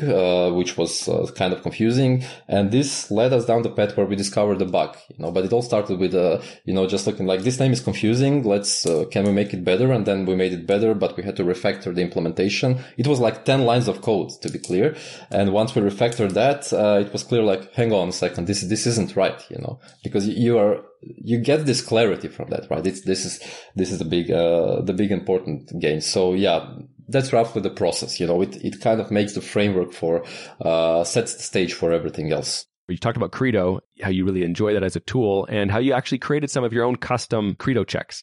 [0.56, 2.24] which was kind of confusing.
[2.48, 5.44] And this led us down the path where we discovered the bug, you know, but
[5.44, 8.42] it all started with uh, you know, just looking like this name is confusing.
[8.42, 9.92] Let's, uh, can we make it better?
[9.92, 12.78] And then we made it better, but we had to refactor the implementation.
[12.96, 14.96] It was like 10 lines of code to be clear.
[15.30, 18.46] And once we refactored that, uh, it was clear like, hang on a second.
[18.46, 22.70] This, this isn't right, you know, because you are, you get this clarity from that,
[22.70, 22.86] right?
[22.86, 23.40] It's, this is,
[23.74, 26.00] this is the big, uh, the big important gain.
[26.00, 26.66] So yeah,
[27.08, 28.18] that's roughly the process.
[28.18, 30.24] You know, it, it kind of makes the framework for,
[30.60, 32.66] uh, sets the stage for everything else.
[32.88, 35.92] You talked about Credo, how you really enjoy that as a tool, and how you
[35.92, 38.22] actually created some of your own custom Credo checks.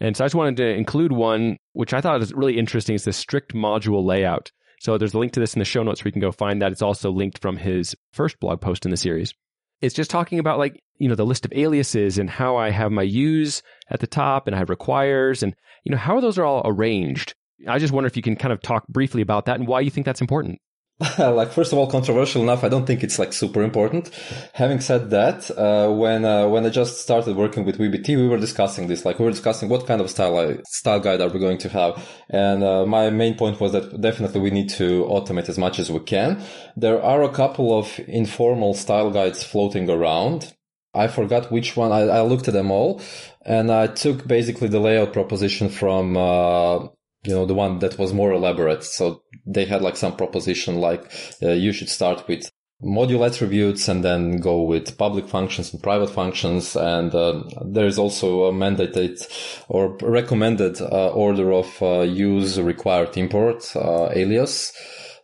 [0.00, 3.04] And so I just wanted to include one, which I thought was really interesting, is
[3.04, 4.52] the strict module layout.
[4.80, 6.60] So there's a link to this in the show notes where you can go find
[6.60, 6.70] that.
[6.70, 9.32] It's also linked from his first blog post in the series.
[9.80, 12.92] It's just talking about like, you know, the list of aliases and how I have
[12.92, 16.44] my use at the top and I have requires and, you know, how those are
[16.44, 17.34] all arranged.
[17.66, 19.90] I just wonder if you can kind of talk briefly about that and why you
[19.90, 20.60] think that's important.
[21.18, 24.10] like first of all controversial enough i don't think it's like super important.
[24.52, 28.38] Having said that uh, when uh, when i just started working with vbt we were
[28.38, 29.04] discussing this.
[29.04, 32.08] Like we were discussing what kind of style style guide are we going to have.
[32.30, 35.90] And uh, my main point was that definitely we need to automate as much as
[35.90, 36.40] we can.
[36.76, 40.54] There are a couple of informal style guides floating around.
[40.94, 41.90] I forgot which one.
[41.90, 43.00] I, I looked at them all,
[43.44, 46.86] and I took basically the layout proposition from uh,
[47.24, 48.84] you know, the one that was more elaborate.
[48.84, 51.10] So they had like some proposition like
[51.42, 52.50] uh, you should start with
[52.82, 56.76] module attributes and then go with public functions and private functions.
[56.76, 59.26] And uh, there is also a mandated
[59.68, 64.72] or recommended uh, order of uh, use required import uh, alias.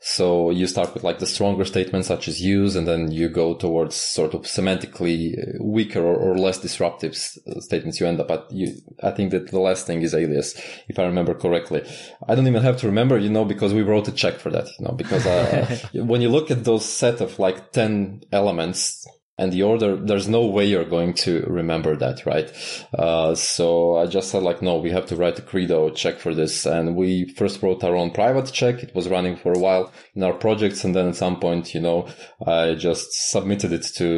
[0.02, 3.54] So you start with like the stronger statements such as use, and then you go
[3.54, 8.00] towards sort of semantically weaker or, or less disruptive statements.
[8.00, 8.76] You end up at you.
[9.02, 10.58] I think that the last thing is alias,
[10.88, 11.86] if I remember correctly.
[12.26, 14.68] I don't even have to remember, you know, because we wrote a check for that,
[14.78, 19.06] you know, because uh, when you look at those set of like 10 elements,
[19.40, 22.52] and the order there's no way you're going to remember that right?
[22.96, 26.34] Uh, so i just said like no we have to write a credo check for
[26.34, 26.66] this.
[26.66, 28.82] And we first wrote our own private check.
[28.82, 30.84] It was running for a while in our projects.
[30.84, 32.08] And then at some point you know
[32.46, 34.10] i just submitted it to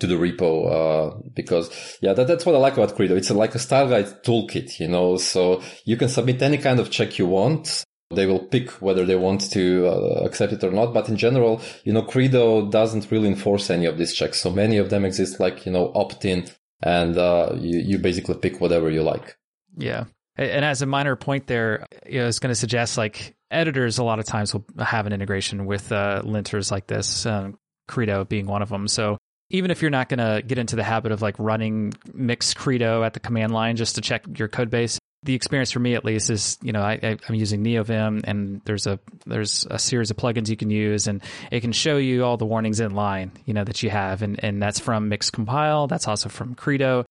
[0.00, 1.70] to the repo uh, because
[2.02, 3.16] yeah that, that's what i like about credo.
[3.16, 5.16] It's like a style guide toolkit you know?
[5.16, 9.16] So you can submit any kind of check you want they will pick whether they
[9.16, 10.94] want to uh, accept it or not.
[10.94, 14.40] But in general, you know, Credo doesn't really enforce any of these checks.
[14.40, 16.48] So many of them exist like, you know, opt in
[16.82, 19.36] and uh, you, you basically pick whatever you like.
[19.76, 20.04] Yeah.
[20.36, 23.98] And as a minor point there, you know, I was going to suggest like editors
[23.98, 28.24] a lot of times will have an integration with uh, linters like this, um, Credo
[28.24, 28.86] being one of them.
[28.86, 29.16] So
[29.50, 33.02] even if you're not going to get into the habit of like running mix Credo
[33.02, 36.04] at the command line just to check your code base, the experience for me at
[36.04, 40.16] least is you know I, am using NeoVim and there's a there's a series of
[40.16, 43.52] plugins you can use and it can show you all the warnings in line you
[43.52, 47.04] know that you have and and that's from Mix Compile that's also from Credo.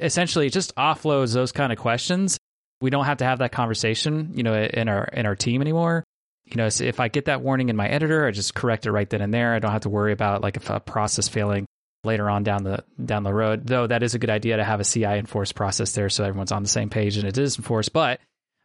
[0.00, 2.38] Essentially, it just offloads those kind of questions.
[2.80, 6.04] We don't have to have that conversation you know in our in our team anymore.
[6.46, 9.08] You know, if I get that warning in my editor, I just correct it right
[9.10, 9.52] then and there.
[9.52, 11.66] I don't have to worry about like if a process failing
[12.04, 13.66] later on down the down the road.
[13.66, 16.52] Though that is a good idea to have a CI enforced process there, so everyone's
[16.52, 17.92] on the same page and it is enforced.
[17.92, 18.20] But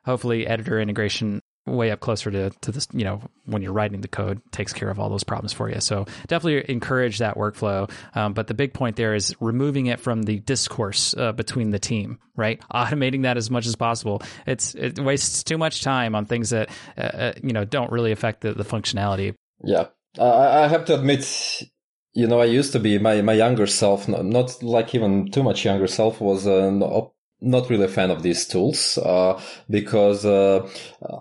[0.05, 4.07] hopefully, editor integration way up closer to to this, you know, when you're writing the
[4.07, 5.79] code takes care of all those problems for you.
[5.79, 7.89] So definitely encourage that workflow.
[8.15, 11.79] Um, but the big point there is removing it from the discourse uh, between the
[11.79, 12.61] team, right?
[12.73, 14.21] Automating that as much as possible.
[14.45, 18.11] It's it wastes too much time on things that uh, uh you know don't really
[18.11, 19.35] affect the, the functionality.
[19.63, 19.87] Yeah,
[20.19, 21.63] I have to admit,
[22.13, 25.65] you know, I used to be my, my younger self, not, like even too much
[25.65, 27.12] younger self was an op-
[27.43, 30.67] not really a fan of these tools uh, because uh,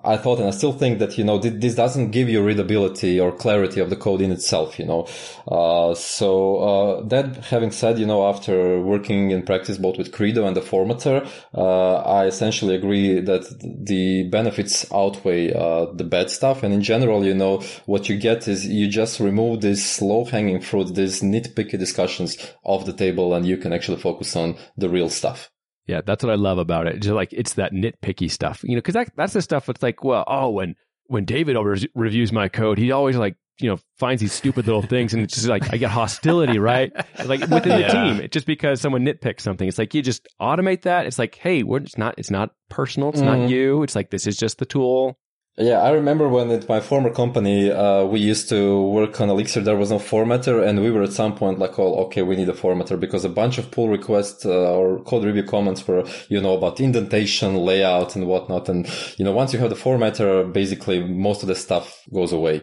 [0.04, 3.18] I thought and I still think that you know th- this doesn't give you readability
[3.20, 4.78] or clarity of the code in itself.
[4.78, 5.08] You know,
[5.48, 10.46] uh, so uh, that having said, you know, after working in practice both with Credo
[10.46, 16.62] and the Formatter, uh, I essentially agree that the benefits outweigh uh, the bad stuff.
[16.62, 20.61] And in general, you know, what you get is you just remove this low hanging
[20.61, 25.08] fruit, these nitpicky discussions off the table, and you can actually focus on the real
[25.08, 25.51] stuff.
[25.86, 27.00] Yeah, that's what I love about it.
[27.00, 30.04] Just like it's that nitpicky stuff, you know, because that, that's the stuff that's like,
[30.04, 34.20] well, oh, when when David over reviews my code, he always like you know finds
[34.20, 36.92] these stupid little things, and it's just like I get hostility, right?
[37.24, 37.86] Like within yeah.
[37.86, 41.06] the team, just because someone nitpicks something, it's like you just automate that.
[41.06, 43.40] It's like, hey, we're it's not it's not personal, it's mm-hmm.
[43.42, 43.82] not you.
[43.82, 45.18] It's like this is just the tool.
[45.58, 49.60] Yeah, I remember when at my former company, uh, we used to work on Elixir.
[49.60, 52.48] There was no formatter, and we were at some point like, "Oh, okay, we need
[52.48, 56.40] a formatter," because a bunch of pull requests uh, or code review comments were, you
[56.40, 58.70] know, about indentation, layout, and whatnot.
[58.70, 58.88] And
[59.18, 62.62] you know, once you have the formatter, basically most of the stuff goes away.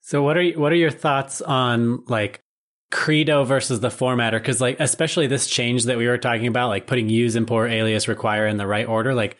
[0.00, 2.44] So, what are what are your thoughts on like
[2.92, 4.38] Credo versus the formatter?
[4.38, 8.06] Because like, especially this change that we were talking about, like putting use, import, alias,
[8.06, 9.36] require in the right order, like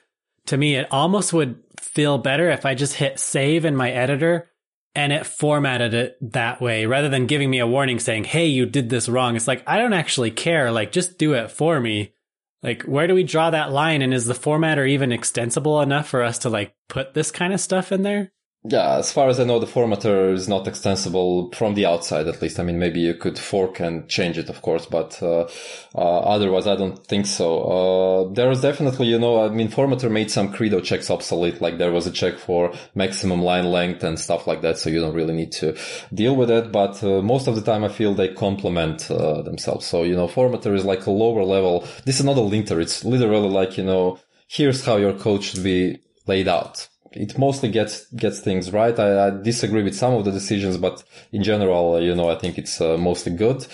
[0.47, 1.61] to me, it almost would
[1.95, 4.51] feel better if I just hit save in my editor
[4.95, 8.67] and it formatted it that way rather than giving me a warning saying, Hey, you
[8.67, 9.37] did this wrong.
[9.37, 10.71] It's like, I don't actually care.
[10.71, 12.13] Like, just do it for me.
[12.63, 14.03] Like, where do we draw that line?
[14.03, 17.61] And is the formatter even extensible enough for us to like put this kind of
[17.61, 18.33] stuff in there?
[18.63, 22.43] Yeah, as far as I know, the formatter is not extensible from the outside, at
[22.43, 22.61] least.
[22.61, 25.49] I mean, maybe you could fork and change it, of course, but uh,
[25.95, 27.63] uh, otherwise, I don't think so.
[27.63, 31.63] Uh, there was definitely, you know, I mean, formatter made some credo checks obsolete.
[31.63, 35.01] Like there was a check for maximum line length and stuff like that, so you
[35.01, 35.75] don't really need to
[36.13, 36.71] deal with it.
[36.71, 39.87] But uh, most of the time, I feel they complement uh, themselves.
[39.87, 41.89] So, you know, formatter is like a lower level.
[42.05, 42.79] This is not a linter.
[42.79, 44.19] It's literally like, you know,
[44.49, 48.97] here's how your code should be laid out it mostly gets gets things right.
[48.99, 52.57] I, I, disagree with some of the decisions, but in general, you know, I think
[52.57, 53.67] it's uh, mostly good.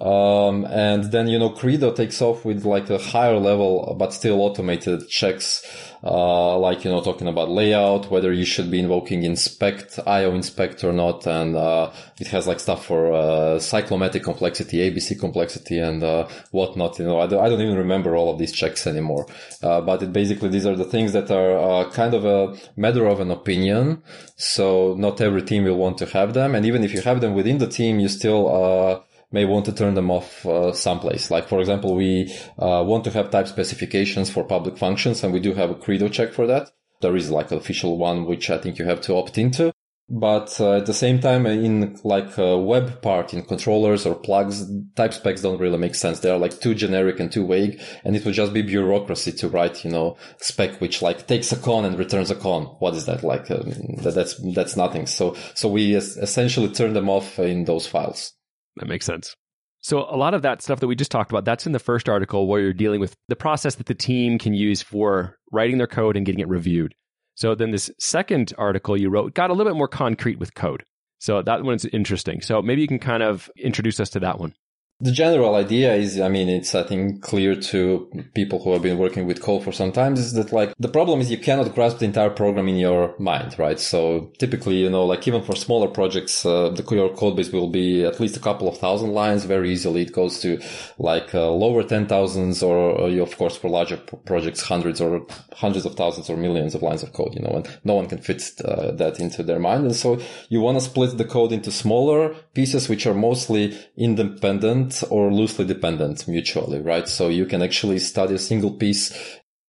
[0.00, 4.40] Um, and then you know, Credo takes off with like a higher level, but still
[4.40, 5.64] automated checks
[6.04, 10.84] uh, like, you know, talking about layout, whether you should be invoking inspect, IO inspect
[10.84, 11.26] or not.
[11.26, 16.98] And, uh, it has like stuff for, uh, cyclomatic complexity, ABC complexity and, uh, whatnot.
[16.98, 19.26] You know, I don't, I don't even remember all of these checks anymore.
[19.62, 23.06] Uh, but it basically, these are the things that are, uh, kind of a matter
[23.06, 24.02] of an opinion.
[24.36, 26.54] So not every team will want to have them.
[26.54, 29.04] And even if you have them within the team, you still,
[29.34, 31.30] may want to turn them off uh, someplace.
[31.30, 35.40] Like, for example, we uh, want to have type specifications for public functions, and we
[35.40, 36.70] do have a Credo check for that.
[37.02, 39.72] There is like an official one, which I think you have to opt into.
[40.08, 44.70] But uh, at the same time, in like a web part, in controllers or plugs,
[44.94, 46.20] type specs don't really make sense.
[46.20, 49.48] They are like too generic and too vague, and it would just be bureaucracy to
[49.48, 52.64] write, you know, spec which like takes a con and returns a con.
[52.80, 53.50] What is that like?
[53.50, 55.06] Um, that, that's that's nothing.
[55.06, 58.34] So so we essentially turn them off in those files.
[58.76, 59.34] That makes sense.
[59.80, 62.08] So a lot of that stuff that we just talked about, that's in the first
[62.08, 65.86] article where you're dealing with the process that the team can use for writing their
[65.86, 66.94] code and getting it reviewed.
[67.34, 70.84] So then this second article you wrote got a little bit more concrete with code.
[71.18, 72.40] So that one's interesting.
[72.40, 74.54] So maybe you can kind of introduce us to that one.
[75.00, 78.96] The general idea is, I mean, it's, I think, clear to people who have been
[78.96, 81.98] working with code for some time is that like the problem is you cannot grasp
[81.98, 83.80] the entire program in your mind, right?
[83.80, 87.70] So typically, you know, like even for smaller projects, uh, the, your code base will
[87.70, 90.02] be at least a couple of thousand lines very easily.
[90.02, 90.60] It goes to
[90.96, 95.96] like uh, lower 10,000s or, uh, of course, for larger projects, hundreds or hundreds of
[95.96, 98.92] thousands or millions of lines of code, you know, and no one can fit uh,
[98.92, 99.86] that into their mind.
[99.86, 104.83] And so you want to split the code into smaller pieces, which are mostly independent
[104.84, 107.08] dependent or loosely dependent mutually, right?
[107.08, 109.12] So you can actually study a single piece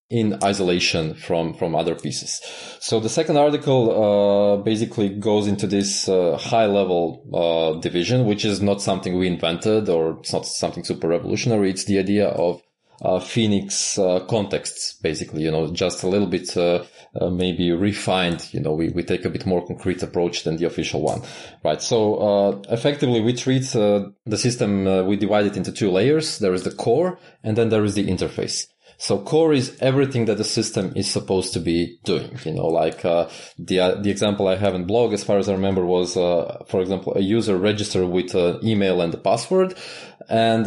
[0.09, 2.39] in isolation from from other pieces.
[2.79, 8.45] So the second article uh, basically goes into this uh, high level uh, division, which
[8.45, 11.71] is not something we invented or it's not something super revolutionary.
[11.71, 12.61] It's the idea of
[13.01, 16.83] uh, Phoenix uh, contexts, basically, you know, just a little bit uh,
[17.19, 18.47] uh, maybe refined.
[18.53, 21.21] You know, we, we take a bit more concrete approach than the official one,
[21.63, 21.81] right?
[21.81, 25.07] So uh, effectively, we treat uh, the system.
[25.07, 26.39] we divide it into two layers.
[26.39, 28.67] There is the core, and then there is the interface.
[28.97, 32.39] So core is everything that the system is supposed to be doing.
[32.45, 35.49] You know, like uh, the uh, the example I have in blog, as far as
[35.49, 39.75] I remember, was uh, for example a user registered with an email and a password,
[40.29, 40.65] and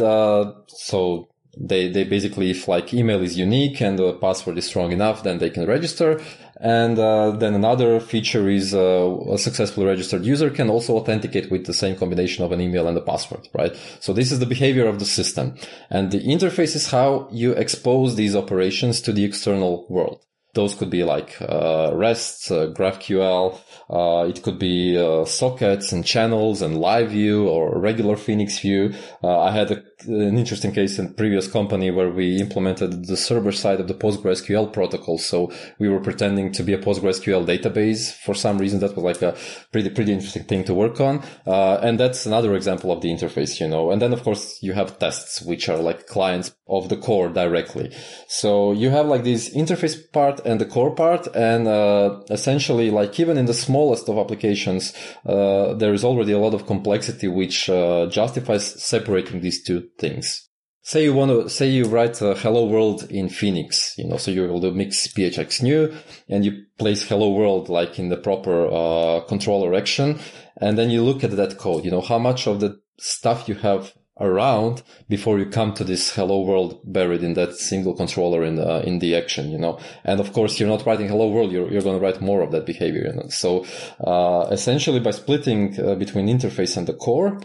[0.67, 1.29] so
[1.59, 5.39] they, they basically, if like email is unique and the password is strong enough, then
[5.39, 6.21] they can register.
[6.61, 11.65] And uh, then another feature is uh, a successfully registered user can also authenticate with
[11.65, 13.75] the same combination of an email and a password, right?
[13.99, 15.55] So this is the behavior of the system.
[15.89, 20.25] And the interface is how you expose these operations to the external world.
[20.55, 23.59] Those could be like uh, REST, uh, GraphQL.
[23.89, 28.93] Uh, it could be uh, sockets and channels and live view or regular Phoenix view.
[29.23, 33.51] Uh, I had a, an interesting case in previous company where we implemented the server
[33.51, 35.17] side of the PostgreSQL protocol.
[35.17, 38.79] So we were pretending to be a PostgreSQL database for some reason.
[38.79, 39.37] That was like a
[39.71, 41.23] pretty, pretty interesting thing to work on.
[41.45, 43.91] Uh, and that's another example of the interface, you know.
[43.91, 47.91] And then of course you have tests, which are like clients of the core directly.
[48.27, 51.27] So you have like this interface part and the core part.
[51.35, 54.93] And uh, essentially, like even in the smallest of applications,
[55.25, 60.47] uh, there is already a lot of complexity which uh, justifies separating these two things.
[60.81, 64.31] Say you want to say you write a hello world in Phoenix, you know, so
[64.31, 65.93] you will do mix phx new
[66.29, 70.19] and you place hello world like in the proper uh, controller action,
[70.57, 71.85] and then you look at that code.
[71.85, 76.13] You know how much of the stuff you have around before you come to this
[76.13, 79.79] hello world buried in that single controller in the, in the action, you know.
[80.03, 82.51] And of course, you're not writing hello world, you're, you're going to write more of
[82.51, 83.07] that behavior.
[83.07, 83.29] You know?
[83.29, 83.65] So,
[84.05, 87.39] uh, essentially by splitting uh, between interface and the core,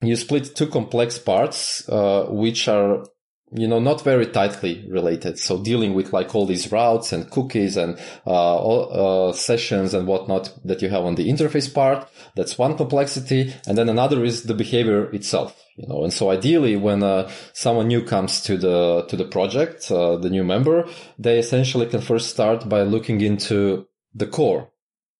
[0.00, 3.04] you split two complex parts, uh, which are
[3.52, 5.38] you know, not very tightly related.
[5.38, 10.06] So dealing with like all these routes and cookies and uh, all, uh, sessions and
[10.06, 12.08] whatnot that you have on the interface part.
[12.36, 13.54] That's one complexity.
[13.66, 16.04] And then another is the behavior itself, you know.
[16.04, 20.30] And so ideally when uh, someone new comes to the, to the project, uh, the
[20.30, 20.86] new member,
[21.18, 24.70] they essentially can first start by looking into the core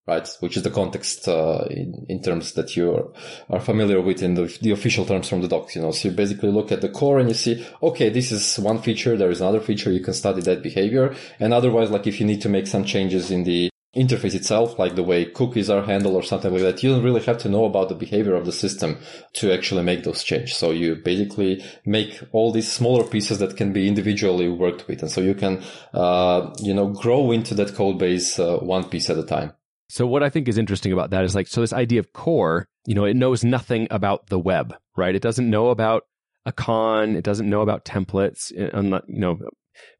[0.08, 0.28] right?
[0.40, 3.12] Which is the context uh, in, in terms that you
[3.50, 5.76] are familiar with in the, the official terms from the docs.
[5.76, 8.58] You know, so you basically look at the core and you see, okay, this is
[8.58, 9.16] one feature.
[9.16, 9.92] There is another feature.
[9.92, 11.14] You can study that behavior.
[11.38, 14.94] And otherwise, like if you need to make some changes in the interface itself, like
[14.94, 17.66] the way cookies are handled or something like that, you don't really have to know
[17.66, 18.96] about the behavior of the system
[19.34, 20.56] to actually make those changes.
[20.56, 25.02] So you basically make all these smaller pieces that can be individually worked with.
[25.02, 29.10] And so you can, uh, you know, grow into that code base uh, one piece
[29.10, 29.52] at a time.
[29.88, 32.68] So what I think is interesting about that is like, so this idea of core,
[32.86, 35.14] you know, it knows nothing about the web, right?
[35.14, 36.02] It doesn't know about
[36.44, 37.16] a con.
[37.16, 39.38] It doesn't know about templates, uh, you know,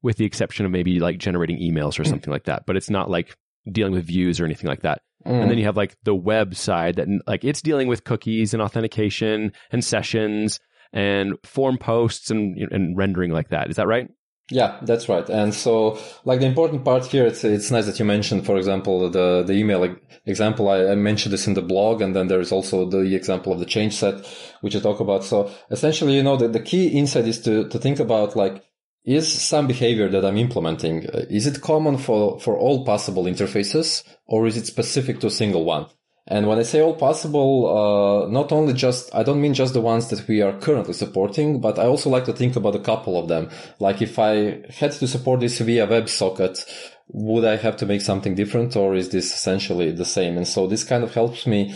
[0.03, 2.09] with the exception of maybe like generating emails or mm.
[2.09, 2.65] something like that.
[2.67, 3.37] But it's not like
[3.71, 5.01] dealing with views or anything like that.
[5.27, 5.43] Mm.
[5.43, 8.63] And then you have like the web side that like it's dealing with cookies and
[8.63, 10.61] authentication and sessions
[10.93, 13.71] and form posts and, and rendering like that.
[13.71, 14.09] Is that right?
[14.51, 15.29] Yeah, that's right.
[15.29, 19.11] And so, like the important part here, it's it's nice that you mentioned, for example,
[19.11, 19.95] the the email
[20.25, 20.71] example.
[20.71, 23.59] I, I mentioned this in the blog, and then there is also the example of
[23.59, 24.25] the change set,
[24.63, 25.25] which I talk about.
[25.25, 28.65] So essentially, you know, the, the key insight is to to think about like
[29.05, 34.05] is some behavior that I'm implementing, uh, is it common for, for all possible interfaces
[34.27, 35.87] or is it specific to a single one?
[36.31, 39.81] And when I say all possible, uh, not only just, I don't mean just the
[39.81, 43.19] ones that we are currently supporting, but I also like to think about a couple
[43.19, 43.49] of them.
[43.81, 46.65] Like if I had to support this via WebSocket,
[47.09, 50.37] would I have to make something different or is this essentially the same?
[50.37, 51.75] And so this kind of helps me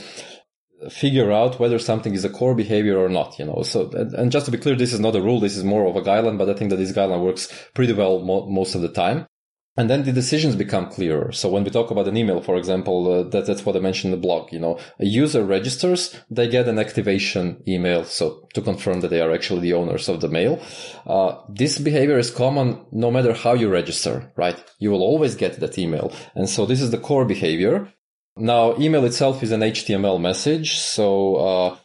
[0.90, 3.62] figure out whether something is a core behavior or not, you know.
[3.62, 5.40] So, and, and, just to be clear, this is not a rule.
[5.40, 8.20] This is more of a guideline, but I think that this guideline works pretty well
[8.20, 9.26] mo- most of the time.
[9.74, 11.32] And then the decisions become clearer.
[11.32, 14.12] So when we talk about an email, for example, uh, that, that's what I mentioned
[14.12, 14.52] in the blog.
[14.52, 18.04] You know, a user registers, they get an activation email.
[18.04, 20.62] So to confirm that they are actually the owners of the mail.
[21.06, 24.62] Uh, this behavior is common no matter how you register, right?
[24.78, 26.12] You will always get that email.
[26.34, 27.90] And so this is the core behavior.
[28.36, 30.76] Now, email itself is an HTML message.
[30.76, 31.76] So, uh,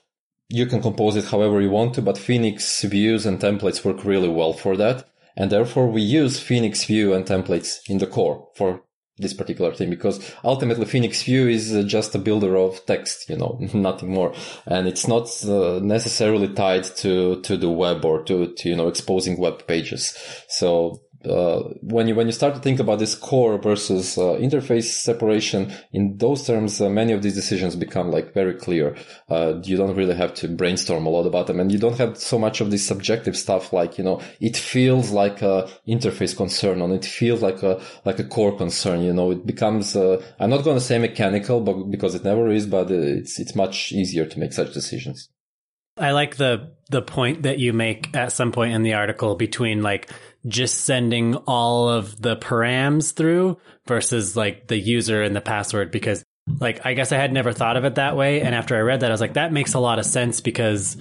[0.50, 4.30] you can compose it however you want to, but Phoenix views and templates work really
[4.30, 5.06] well for that.
[5.38, 8.82] And therefore we use Phoenix View and templates in the core for
[9.18, 13.38] this particular thing because ultimately Phoenix View is uh, just a builder of text, you
[13.38, 14.34] know, nothing more.
[14.66, 18.88] And it's not uh, necessarily tied to, to the web or to, to, you know,
[18.88, 20.18] exposing web pages.
[20.50, 24.86] So uh, when you when you start to think about this core versus uh, interface
[24.86, 28.96] separation in those terms, uh, many of these decisions become like very clear.
[29.30, 32.18] Uh, you don't really have to brainstorm a lot about them, and you don't have
[32.18, 33.74] so much of this subjective stuff.
[33.74, 38.20] Like you know, it feels like a interface concern, and it feels like a like
[38.20, 39.02] a core concern.
[39.02, 39.96] You know, it becomes.
[39.96, 43.56] Uh, I'm not going to say mechanical, but because it never is, but it's it's
[43.56, 45.30] much easier to make such decisions.
[45.98, 49.82] I like the the point that you make at some point in the article between
[49.82, 50.10] like
[50.48, 56.24] just sending all of the params through versus like the user and the password because
[56.60, 59.02] like I guess I had never thought of it that way and after I read
[59.02, 60.98] that I was like that makes a lot of sense because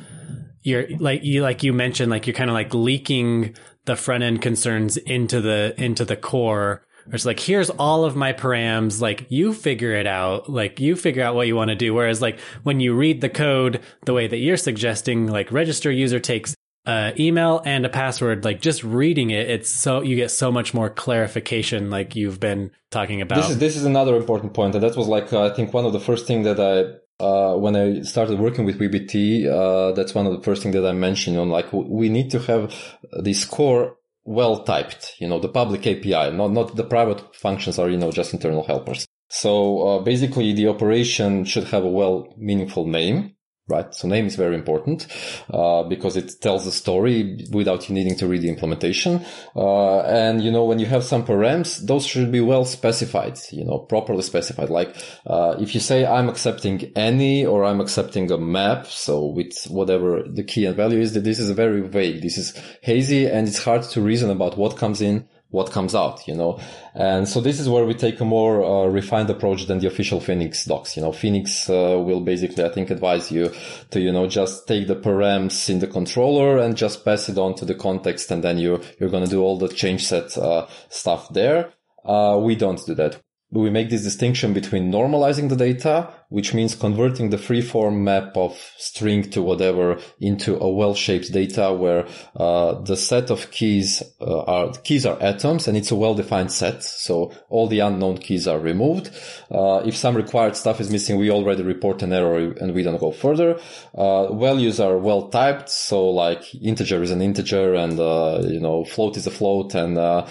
[0.62, 3.54] you're like you like you mentioned like you're kind of like leaking
[3.86, 6.82] the front end concerns into the into the core.
[7.12, 9.00] It's like here's all of my params.
[9.00, 10.50] Like you figure it out.
[10.50, 11.94] Like you figure out what you want to do.
[11.94, 16.18] Whereas like when you read the code the way that you're suggesting, like register user
[16.18, 16.56] takes
[16.86, 20.72] uh, email and a password, like just reading it, it's so you get so much
[20.72, 23.36] more clarification, like you've been talking about.
[23.36, 25.84] This is this is another important point, and that was like uh, I think one
[25.84, 27.00] of the first thing that I.
[27.18, 30.84] Uh, when I started working with VBT, uh, that's one of the first things that
[30.84, 32.74] I mentioned on like we need to have
[33.22, 37.88] this core well typed, you know, the public API, not, not the private functions are,
[37.88, 39.06] you know, just internal helpers.
[39.30, 43.35] So, uh, basically the operation should have a well meaningful name
[43.68, 43.92] right?
[43.94, 45.06] So name is very important
[45.50, 49.24] uh, because it tells the story without you needing to read the implementation.
[49.54, 53.64] Uh, and you know, when you have some params, those should be well specified, you
[53.64, 54.70] know, properly specified.
[54.70, 54.94] Like
[55.26, 60.22] uh, if you say I'm accepting any or I'm accepting a map, so with whatever
[60.22, 62.22] the key and value is, that this is very vague.
[62.22, 66.28] This is hazy, and it's hard to reason about what comes in what comes out,
[66.28, 66.60] you know.
[66.94, 70.20] And so this is where we take a more uh, refined approach than the official
[70.20, 70.96] Phoenix docs.
[70.96, 73.50] You know, Phoenix uh, will basically, I think, advise you
[73.90, 77.54] to, you know, just take the params in the controller and just pass it on
[77.54, 80.66] to the context, and then you you're going to do all the change set uh,
[80.90, 81.72] stuff there.
[82.04, 83.20] Uh, we don't do that
[83.52, 88.52] we make this distinction between normalizing the data, which means converting the freeform map of
[88.76, 94.72] string to whatever into a well-shaped data where uh, the set of keys uh, are
[94.82, 96.82] keys are atoms and it's a well-defined set.
[96.82, 99.10] So all the unknown keys are removed.
[99.48, 102.98] Uh, if some required stuff is missing, we already report an error and we don't
[102.98, 103.60] go further.
[103.94, 108.84] Uh, values are well typed, so like integer is an integer and uh, you know
[108.84, 110.26] float is a float and uh,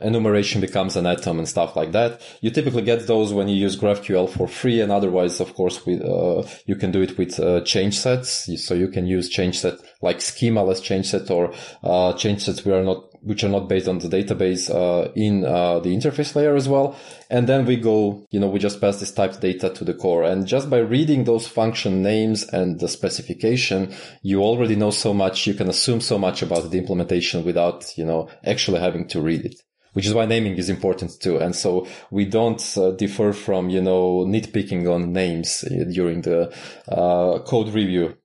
[0.00, 2.20] enumeration becomes an atom and stuff like that.
[2.40, 6.02] You typically get those when you use GraphQL for free, and otherwise, of course, with,
[6.02, 8.48] uh, you can do it with uh, change sets.
[8.64, 12.72] So you can use change set like schemaless change set or uh, change sets we
[12.72, 16.54] are not which are not based on the database uh, in uh, the interface layer
[16.54, 16.96] as well.
[17.28, 20.22] And then we go, you know, we just pass this typed data to the core.
[20.22, 23.92] And just by reading those function names and the specification,
[24.22, 25.48] you already know so much.
[25.48, 29.44] You can assume so much about the implementation without, you know, actually having to read
[29.44, 29.60] it
[29.98, 31.38] which is why naming is important too.
[31.38, 36.54] And so we don't uh, differ from, you know, nitpicking on names uh, during the
[36.86, 38.16] uh, code review.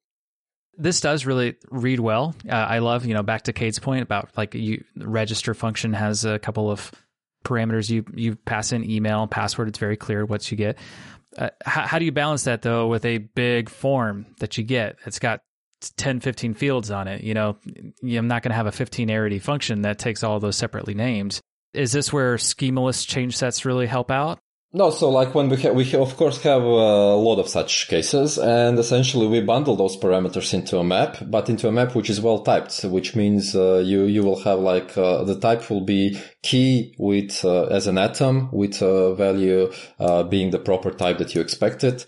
[0.77, 2.35] This does really read well.
[2.47, 6.25] Uh, I love, you know, back to Cade's point about like you register function has
[6.25, 6.91] a couple of
[7.43, 7.89] parameters.
[7.89, 9.67] You you pass in email, password.
[9.67, 10.77] It's very clear what you get.
[11.35, 14.97] Uh, how, how do you balance that though with a big form that you get?
[15.07, 15.39] It's got
[15.97, 17.23] 10, 15 fields on it.
[17.23, 17.57] You know,
[18.03, 21.41] I'm not going to have a 15 arity function that takes all those separately named
[21.73, 24.39] is this where schemaless change sets really help out?
[24.75, 28.39] No, so like when we have, we of course have a lot of such cases
[28.39, 32.19] and essentially we bundle those parameters into a map, but into a map which is
[32.19, 36.19] well typed, which means uh, you, you will have like, uh, the type will be
[36.41, 41.35] key with, uh, as an atom with a value, uh, being the proper type that
[41.35, 42.05] you expected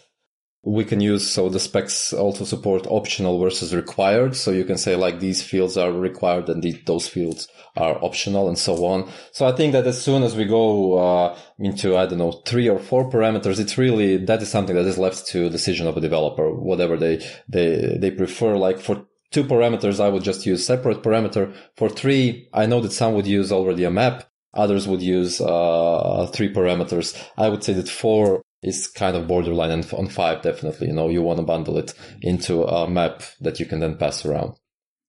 [0.65, 4.95] we can use so the specs also support optional versus required so you can say
[4.95, 9.09] like these fields are required and the, those fields are optional and so on.
[9.31, 12.69] So i think that as soon as we go uh, into i don't know three
[12.69, 16.01] or four parameters it's really that is something that is left to decision of a
[16.01, 17.15] developer whatever they
[17.47, 18.57] they they prefer.
[18.57, 21.53] Like for two parameters i would just use separate parameter.
[21.77, 26.27] For three i know that some would use already a map others would use uh,
[26.33, 27.07] three parameters.
[27.37, 31.07] I would say that four is kind of borderline and on five definitely you know
[31.07, 34.55] you want to bundle it into a map that you can then pass around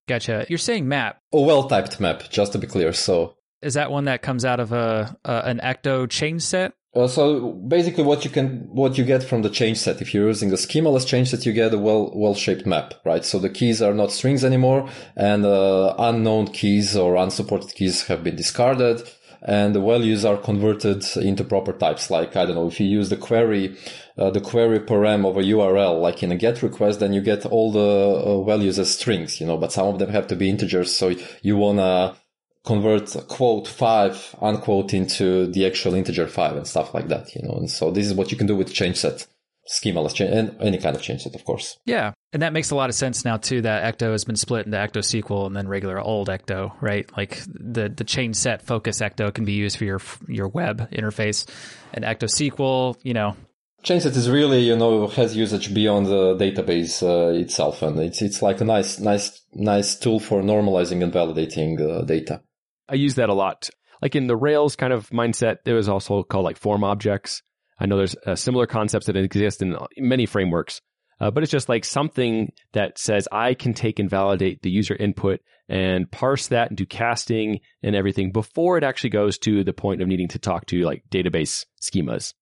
[0.07, 0.47] gotcha.
[0.49, 1.21] You're saying map.
[1.33, 3.35] A well typed map just to be clear so.
[3.63, 6.73] Is that one that comes out of a, a an ecto change set?
[6.97, 10.29] Uh, so basically what you can what you get from the change set if you're
[10.29, 13.23] using a schemaless change set you get a well well shaped map right?
[13.23, 18.25] So the keys are not strings anymore and uh, unknown keys or unsupported keys have
[18.25, 19.03] been discarded
[19.43, 22.11] and the values are converted into proper types.
[22.11, 23.77] Like, I don't know, if you use the query,
[24.19, 27.47] uh, the query param of a URL, like in a GET request, then you get
[27.47, 30.51] all the uh, values as strings, you know, but some of them have to be
[30.51, 30.95] integers.
[30.95, 32.17] So you want to
[32.65, 37.55] convert quote five unquote into the actual integer five and stuff like that, you know.
[37.55, 39.27] And so this is what you can do with change set
[39.69, 41.79] schemaless change and any kind of change set, of course.
[41.85, 42.13] Yeah.
[42.33, 44.79] And that makes a lot of sense now too that Ecto has been split into
[44.79, 47.11] Ecto SQL and then regular old Ecto, right?
[47.17, 51.49] Like the the change set focus Ecto can be used for your your web interface
[51.93, 53.37] and Ecto SQL, you know.
[53.83, 58.23] Change set is really, you know, has usage beyond the database uh, itself and it's
[58.23, 62.43] it's like a nice nice nice tool for normalizing and validating uh, data.
[62.89, 63.71] I use that a lot.
[64.03, 67.43] Like in the Rails kind of mindset, it was also called like form objects
[67.79, 70.81] I know there's uh, similar concepts that exist in many frameworks.
[71.19, 74.95] Uh, but it's just like something that says I can take and validate the user
[74.95, 79.73] input and parse that and do casting and everything before it actually goes to the
[79.73, 82.35] point of needing to talk to like database schemas.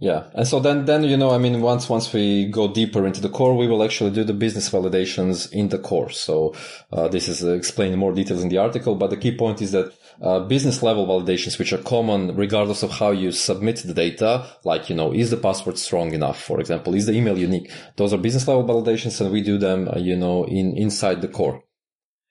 [0.00, 0.24] Yeah.
[0.34, 3.28] And so then, then, you know, I mean, once, once we go deeper into the
[3.28, 6.10] core, we will actually do the business validations in the core.
[6.10, 6.54] So,
[6.92, 9.62] uh, this is uh, explained in more details in the article, but the key point
[9.62, 13.94] is that, uh, business level validations, which are common regardless of how you submit the
[13.94, 16.42] data, like, you know, is the password strong enough?
[16.42, 17.70] For example, is the email unique?
[17.96, 21.28] Those are business level validations and we do them, uh, you know, in, inside the
[21.28, 21.62] core.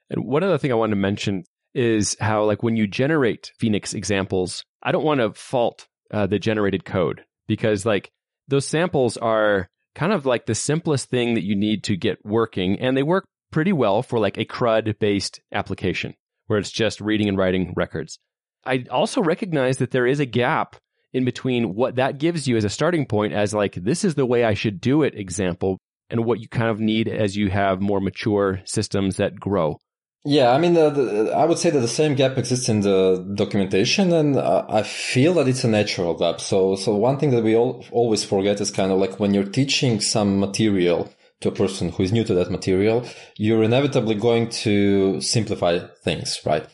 [0.10, 3.94] And one other thing I wanted to mention is how, like, when you generate Phoenix
[3.94, 8.12] examples, I don't want to fault uh, the generated code because like
[8.48, 12.80] those samples are kind of like the simplest thing that you need to get working
[12.80, 16.14] and they work pretty well for like a CRUD based application
[16.48, 18.20] where it's just reading and writing records.
[18.66, 20.76] I also recognize that there is a gap
[21.14, 24.26] in between what that gives you as a starting point as like this is the
[24.26, 25.80] way I should do it example
[26.10, 29.80] and what you kind of need as you have more mature systems that grow.
[30.28, 33.32] Yeah, I mean, the, the, I would say that the same gap exists in the
[33.36, 36.41] documentation, and uh, I feel that it's a natural gap.
[36.41, 39.43] So, so one thing that we all, always forget is kind of like when you're
[39.43, 43.06] teaching some material to a person who is new to that material,
[43.38, 46.68] you're inevitably going to simplify things, right?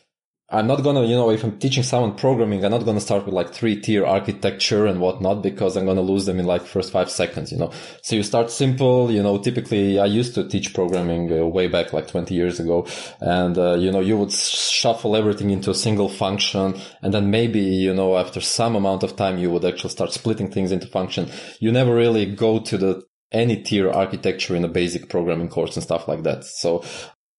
[0.53, 3.33] I'm not gonna, you know, if I'm teaching someone programming, I'm not gonna start with
[3.33, 7.09] like three tier architecture and whatnot because I'm gonna lose them in like first five
[7.09, 7.71] seconds, you know.
[8.01, 11.93] So you start simple, you know, typically I used to teach programming uh, way back
[11.93, 12.85] like 20 years ago.
[13.21, 16.77] And, uh, you know, you would shuffle everything into a single function.
[17.01, 20.51] And then maybe, you know, after some amount of time, you would actually start splitting
[20.51, 21.31] things into function.
[21.61, 25.83] You never really go to the any tier architecture in a basic programming course and
[25.83, 26.43] stuff like that.
[26.43, 26.83] So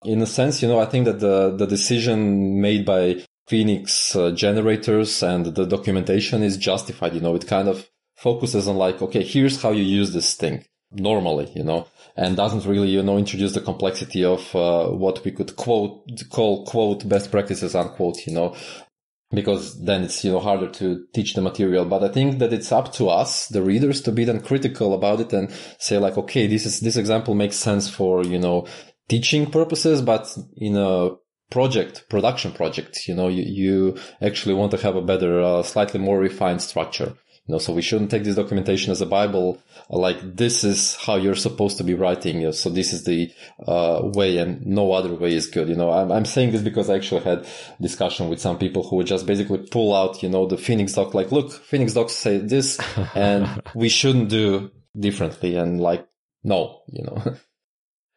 [0.03, 4.31] in a sense, you know, I think that the, the decision made by Phoenix uh,
[4.31, 7.13] generators and the documentation is justified.
[7.13, 10.65] You know, it kind of focuses on like, okay, here's how you use this thing
[10.91, 15.31] normally, you know, and doesn't really, you know, introduce the complexity of uh, what we
[15.31, 18.55] could quote, call, quote, best practices, unquote, you know,
[19.33, 21.85] because then it's, you know, harder to teach the material.
[21.85, 25.19] But I think that it's up to us, the readers, to be then critical about
[25.19, 28.67] it and say like, okay, this is, this example makes sense for, you know,
[29.09, 31.09] teaching purposes, but in a
[31.49, 35.99] project, production project, you know, you, you actually want to have a better, uh, slightly
[35.99, 37.15] more refined structure.
[37.45, 40.95] You know, so we shouldn't take this documentation as a Bible, uh, like this is
[40.95, 42.37] how you're supposed to be writing.
[42.37, 43.31] You know, so this is the
[43.67, 45.67] uh, way, and no other way is good.
[45.67, 47.45] You know, I'm, I'm saying this because I actually had
[47.81, 51.13] discussion with some people who would just basically pull out, you know, the Phoenix doc,
[51.13, 52.79] like, look, Phoenix docs say this,
[53.15, 56.07] and we shouldn't do differently, and like,
[56.43, 57.35] no, you know.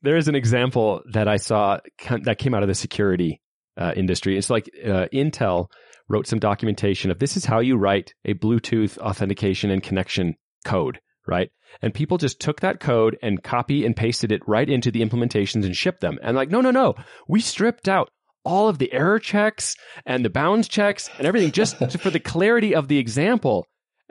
[0.02, 1.80] There is an example that I saw
[2.22, 3.40] that came out of the security
[3.76, 4.38] uh, industry.
[4.38, 5.68] It's like uh, Intel
[6.08, 11.00] wrote some documentation of this is how you write a Bluetooth authentication and connection code,
[11.26, 11.50] right?
[11.82, 15.64] And people just took that code and copy and pasted it right into the implementations
[15.64, 16.18] and shipped them.
[16.22, 16.94] And like, no, no, no,
[17.28, 18.10] we stripped out
[18.44, 22.74] all of the error checks and the bounds checks and everything just for the clarity
[22.74, 23.66] of the example.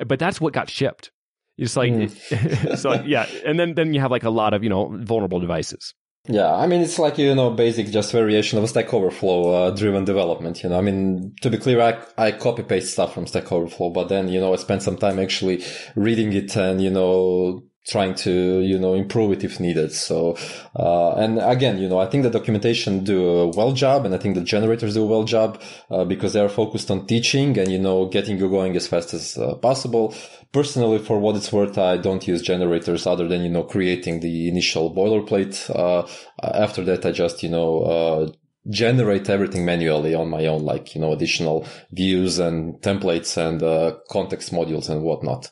[0.06, 1.12] But that's what got shipped.
[1.58, 2.78] It's like, mm.
[2.78, 5.94] so yeah, and then then you have like a lot of you know vulnerable devices.
[6.28, 9.72] Yeah, I mean it's like you know basic just variation of a Stack Overflow uh,
[9.72, 10.64] driven development.
[10.64, 13.92] You know, I mean to be clear, I I copy paste stuff from Stack Overflow,
[13.92, 15.64] but then you know I spend some time actually
[15.96, 19.92] reading it and you know trying to you know improve it if needed.
[19.92, 20.38] So
[20.76, 24.18] uh, and again you know i think the documentation do a well job and i
[24.18, 25.62] think the generators do a well job
[25.92, 29.14] uh, because they are focused on teaching and you know getting you going as fast
[29.14, 30.14] as uh, possible.
[30.52, 34.48] Personally for what it's worth i don't use generators other than you know creating the
[34.48, 35.56] initial boilerplate.
[35.70, 36.08] Uh,
[36.42, 38.32] after that i just you know uh,
[38.70, 43.96] generate everything manually on my own like you know additional views and templates and uh,
[44.10, 45.52] context modules and whatnot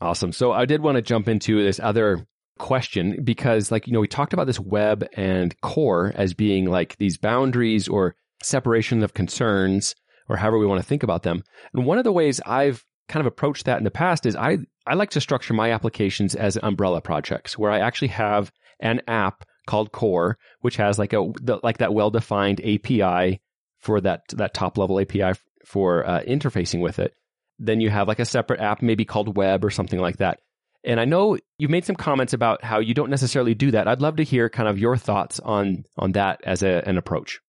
[0.00, 0.32] Awesome.
[0.32, 2.26] So I did want to jump into this other
[2.58, 6.96] question because, like, you know, we talked about this web and core as being like
[6.98, 9.94] these boundaries or separation of concerns
[10.28, 11.42] or however we want to think about them.
[11.72, 14.58] And one of the ways I've kind of approached that in the past is I,
[14.86, 19.44] I like to structure my applications as umbrella projects where I actually have an app
[19.66, 23.40] called core, which has like a, the, like that well-defined API
[23.80, 25.32] for that, that top level API
[25.64, 27.14] for uh, interfacing with it.
[27.58, 30.40] Then you have like a separate app, maybe called Web or something like that.
[30.84, 33.88] And I know you've made some comments about how you don't necessarily do that.
[33.88, 37.40] I'd love to hear kind of your thoughts on on that as a, an approach.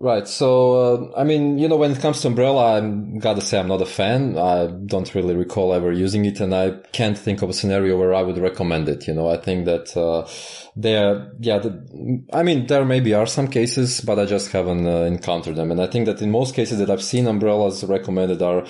[0.00, 0.28] Right.
[0.28, 3.66] So, uh, I mean, you know, when it comes to Umbrella, I'm gotta say I'm
[3.66, 4.38] not a fan.
[4.38, 8.14] I don't really recall ever using it and I can't think of a scenario where
[8.14, 9.08] I would recommend it.
[9.08, 10.28] You know, I think that, uh,
[10.76, 15.02] there, yeah, the, I mean, there maybe are some cases, but I just haven't uh,
[15.02, 15.72] encountered them.
[15.72, 18.66] And I think that in most cases that I've seen umbrellas recommended are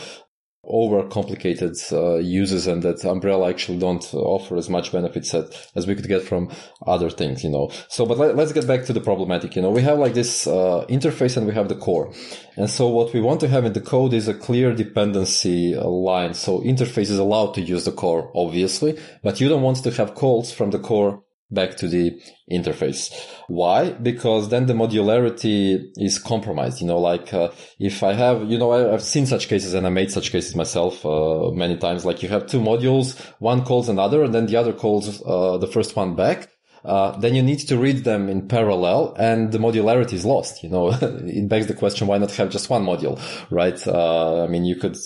[0.69, 5.95] overcomplicated uh, uses and that Umbrella actually don't offer as much benefits as, as we
[5.95, 6.51] could get from
[6.87, 7.71] other things, you know.
[7.89, 10.47] So, but let, us get back to the problematic, you know, we have like this
[10.47, 12.13] uh, interface and we have the core.
[12.57, 15.85] And so what we want to have in the code is a clear dependency uh,
[15.85, 16.35] line.
[16.35, 20.15] So interface is allowed to use the core, obviously, but you don't want to have
[20.15, 22.21] calls from the core back to the
[22.51, 23.13] interface.
[23.49, 23.91] Why?
[23.91, 26.81] Because then the modularity is compromised.
[26.81, 29.87] You know, like uh, if I have, you know, I, have seen such cases and
[29.87, 32.05] I made such cases myself uh, many times.
[32.05, 35.67] Like you have two modules, one calls another, and then the other calls uh, the
[35.67, 36.49] first one back.
[36.85, 40.63] Uh, then you need to read them in parallel and the modularity is lost.
[40.63, 43.21] You know, it begs the question, why not have just one module,
[43.51, 43.85] right?
[43.87, 44.97] Uh, I mean, you could,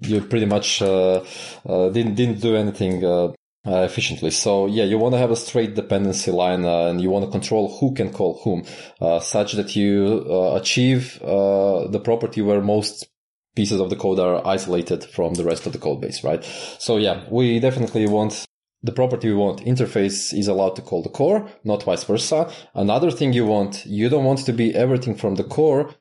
[0.00, 1.24] you pretty much, uh,
[1.64, 3.28] didn't, didn't do anything, uh,
[3.64, 4.30] efficiently.
[4.30, 7.30] So yeah, you want to have a straight dependency line uh, and you want to
[7.30, 8.64] control who can call whom,
[9.00, 13.08] uh, such that you uh, achieve uh, the property where most
[13.54, 16.44] pieces of the code are isolated from the rest of the code base, right?
[16.78, 18.44] So yeah, we definitely want
[18.82, 22.52] the property we want interface is allowed to call the core, not vice versa.
[22.74, 25.94] Another thing you want, you don't want to be everything from the core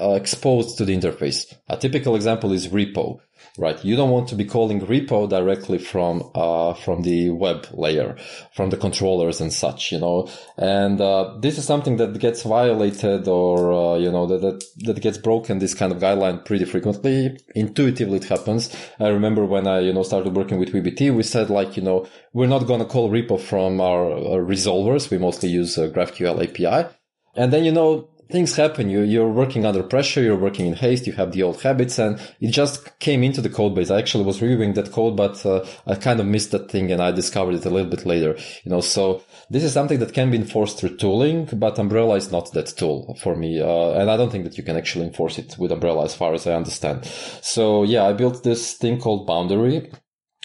[0.00, 1.54] uh, exposed to the interface.
[1.68, 3.20] A typical example is repo
[3.58, 3.84] right?
[3.84, 8.16] You don't want to be calling repo directly from, uh, from the web layer,
[8.54, 13.26] from the controllers and such, you know, and, uh, this is something that gets violated
[13.28, 17.36] or, uh, you know, that, that, that gets broken, this kind of guideline pretty frequently.
[17.54, 18.74] Intuitively it happens.
[19.00, 22.06] I remember when I, you know, started working with VBT, we said like, you know,
[22.32, 25.10] we're not going to call repo from our, our resolvers.
[25.10, 26.88] We mostly use GraphQL API.
[27.34, 28.90] And then, you know, things happen.
[28.90, 30.22] You, you're working under pressure.
[30.22, 31.06] You're working in haste.
[31.06, 33.90] You have the old habits and it just came into the code base.
[33.90, 37.02] I actually was reviewing that code, but uh, I kind of missed that thing and
[37.02, 40.30] I discovered it a little bit later, you know, so this is something that can
[40.30, 43.60] be enforced through tooling, but Umbrella is not that tool for me.
[43.60, 46.34] Uh, and I don't think that you can actually enforce it with Umbrella as far
[46.34, 47.06] as I understand.
[47.40, 49.90] So yeah, I built this thing called Boundary.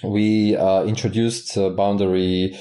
[0.04, 2.58] We uh, introduced uh, Boundary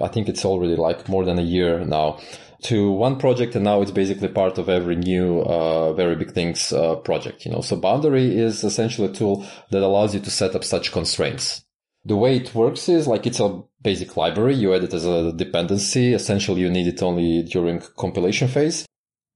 [0.00, 2.18] I think it's already like more than a year now
[2.62, 6.72] to one project and now it's basically part of every new uh, very big things
[6.72, 7.60] uh, project you know.
[7.60, 11.64] So boundary is essentially a tool that allows you to set up such constraints.
[12.04, 14.54] The way it works is like it's a basic library.
[14.54, 16.14] You add it as a dependency.
[16.14, 18.86] Essentially you need it only during compilation phase.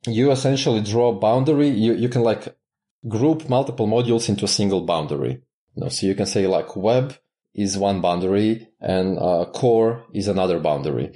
[0.07, 1.69] You essentially draw a boundary.
[1.69, 2.57] You, you can like
[3.09, 5.43] group multiple modules into a single boundary.
[5.75, 7.17] You know so you can say like web
[7.55, 11.13] is one boundary and uh, core is another boundary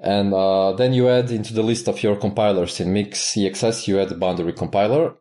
[0.00, 4.18] and uh, then you add into the list of your compilers in mix.exs, you add
[4.18, 5.14] boundary compiler.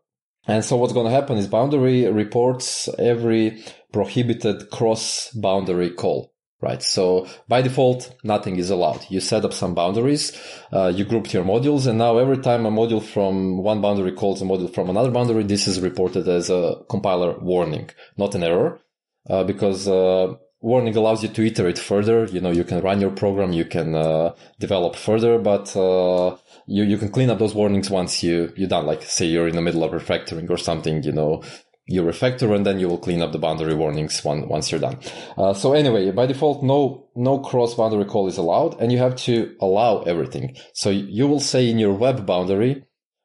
[0.47, 3.61] And so what's going to happen is boundary reports every
[3.91, 6.33] prohibited cross boundary call.
[6.61, 6.83] Right.
[6.83, 9.05] So by default, nothing is allowed.
[9.09, 10.37] You set up some boundaries,
[10.73, 14.41] uh, you grouped your modules, and now every time a module from one boundary calls
[14.41, 18.81] a module from another boundary, this is reported as a compiler warning, not an error,
[19.29, 22.25] uh, because uh, warning allows you to iterate further.
[22.25, 26.37] You know, you can run your program, you can uh, develop further, but uh,
[26.67, 28.85] you you can clean up those warnings once you you're done.
[28.85, 31.43] Like say you're in the middle of refactoring or something, you know.
[31.91, 34.99] You refactor and then you will clean up the boundary warnings one, once you're done.
[35.35, 39.15] Uh, so anyway, by default, no, no cross boundary call is allowed and you have
[39.25, 40.55] to allow everything.
[40.75, 42.83] So you will say in your web boundary,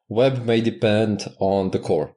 [0.08, 2.16] web may depend on the core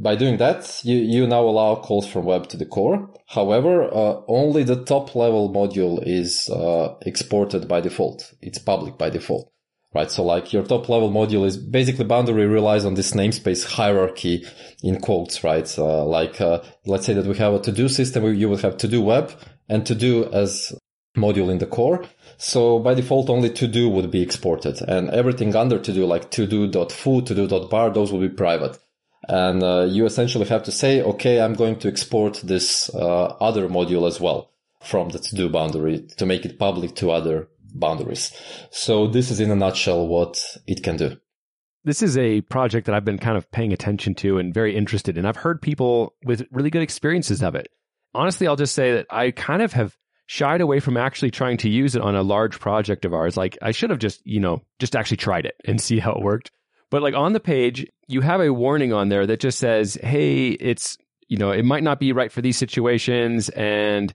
[0.00, 3.10] by doing that, you, you now allow calls from web to the core.
[3.26, 8.32] However, uh, only the top level module is uh, exported by default.
[8.40, 9.52] It's public by default,
[9.94, 10.10] right?
[10.10, 14.46] So like your top level module is basically boundary relies on this namespace hierarchy
[14.82, 15.68] in quotes, right?
[15.78, 18.76] Uh, like, uh, let's say that we have a to do system you would have
[18.78, 19.32] to do web
[19.68, 20.72] and to do as
[21.16, 22.04] module in the core.
[22.38, 26.30] So by default, only to do would be exported and everything under to do like
[26.32, 28.78] to do.foo, to do.bar, those will be private
[29.28, 33.68] and uh, you essentially have to say, okay, I'm going to export this uh, other
[33.68, 34.50] module as well
[34.82, 38.32] from the to-do boundary to make it public to other boundaries.
[38.70, 41.16] So this is in a nutshell what it can do.
[41.84, 45.18] This is a project that I've been kind of paying attention to and very interested
[45.18, 45.26] in.
[45.26, 47.68] I've heard people with really good experiences of it.
[48.14, 49.96] Honestly, I'll just say that I kind of have
[50.26, 53.36] shied away from actually trying to use it on a large project of ours.
[53.36, 56.22] Like I should have just, you know, just actually tried it and see how it
[56.22, 56.50] worked.
[56.92, 60.50] But like on the page, you have a warning on there that just says, "Hey,
[60.50, 64.12] it's you know, it might not be right for these situations." And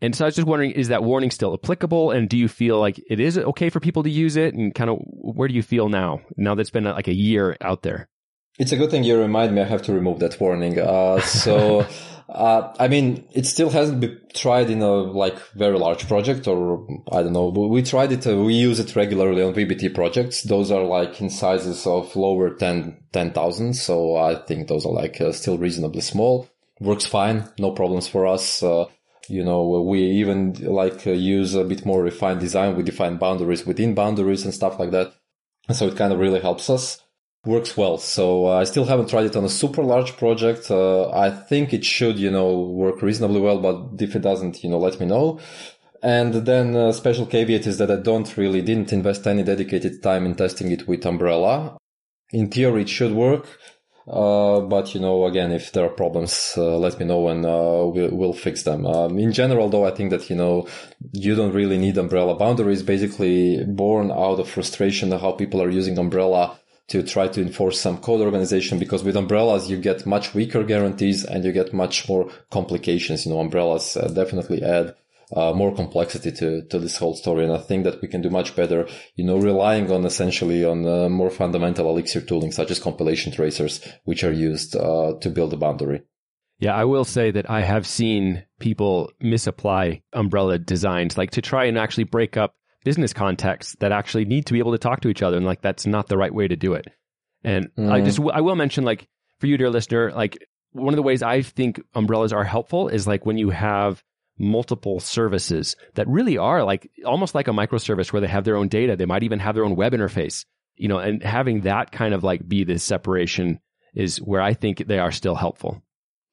[0.00, 2.12] and so I was just wondering, is that warning still applicable?
[2.12, 4.54] And do you feel like it is okay for people to use it?
[4.54, 6.20] And kind of where do you feel now?
[6.36, 8.08] Now that's been like a year out there.
[8.56, 9.62] It's a good thing you remind me.
[9.62, 10.78] I have to remove that warning.
[10.78, 11.86] Uh, so.
[12.28, 16.86] Uh, I mean, it still hasn't been tried in a like very large project or
[17.10, 17.48] I don't know.
[17.48, 18.26] We tried it.
[18.26, 20.42] Uh, we use it regularly on VBT projects.
[20.42, 23.74] Those are like in sizes of lower than 10,000.
[23.74, 26.48] So I think those are like uh, still reasonably small.
[26.80, 27.48] works fine.
[27.58, 28.62] No problems for us.
[28.62, 28.86] Uh,
[29.28, 32.76] you know, we even like uh, use a bit more refined design.
[32.76, 35.12] We define boundaries within boundaries and stuff like that.
[35.72, 37.01] So it kind of really helps us.
[37.44, 37.98] Works well.
[37.98, 40.70] So uh, I still haven't tried it on a super large project.
[40.70, 44.70] Uh, I think it should, you know, work reasonably well, but if it doesn't, you
[44.70, 45.40] know, let me know.
[46.04, 50.24] And then a special caveat is that I don't really didn't invest any dedicated time
[50.24, 51.76] in testing it with Umbrella.
[52.32, 53.46] In theory, it should work.
[54.06, 57.86] Uh, but you know, again, if there are problems, uh, let me know and uh,
[57.86, 58.84] we'll, we'll, fix them.
[58.84, 60.66] Um, in general, though, I think that you know
[61.12, 62.82] you don't really need umbrella boundaries.
[62.82, 66.58] Basically, born out of frustration of how people are using umbrella
[66.88, 68.78] to try to enforce some code organization.
[68.78, 73.24] Because with umbrellas, you get much weaker guarantees and you get much more complications.
[73.24, 74.94] You know, umbrellas uh, definitely add
[75.34, 77.44] uh, more complexity to, to this whole story.
[77.44, 80.86] And I think that we can do much better, you know, relying on essentially on
[80.86, 85.52] uh, more fundamental Elixir tooling, such as compilation tracers, which are used uh, to build
[85.52, 86.02] a boundary.
[86.58, 91.64] Yeah, I will say that I have seen people misapply umbrella designs, like to try
[91.64, 92.54] and actually break up
[92.84, 95.36] business contexts that actually need to be able to talk to each other.
[95.36, 96.88] And like, that's not the right way to do it.
[97.44, 97.90] And mm.
[97.90, 99.08] I just, I will mention like
[99.38, 100.38] for you, dear listener, like
[100.72, 104.02] one of the ways I think umbrellas are helpful is like when you have
[104.38, 108.68] multiple services that really are like almost like a microservice where they have their own
[108.68, 108.96] data.
[108.96, 112.24] They might even have their own web interface, you know, and having that kind of
[112.24, 113.60] like be the separation
[113.94, 115.82] is where I think they are still helpful.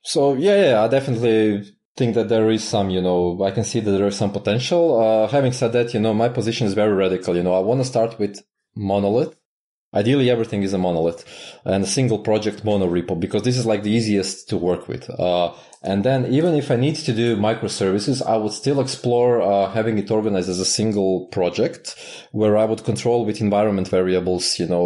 [0.03, 3.81] So yeah, yeah, I definitely think that there is some, you know, I can see
[3.81, 4.83] that there is some potential.
[4.99, 7.35] Uh, having said that, you know, my position is very radical.
[7.35, 8.41] You know, I want to start with
[8.75, 9.35] monolith.
[9.93, 11.21] Ideally, everything is a monolith
[11.65, 15.09] and a single project mono repo because this is like the easiest to work with.
[15.09, 19.71] Uh, and then even if I need to do microservices, I would still explore uh,
[19.71, 21.95] having it organized as a single project
[22.31, 24.85] where I would control with environment variables, you know,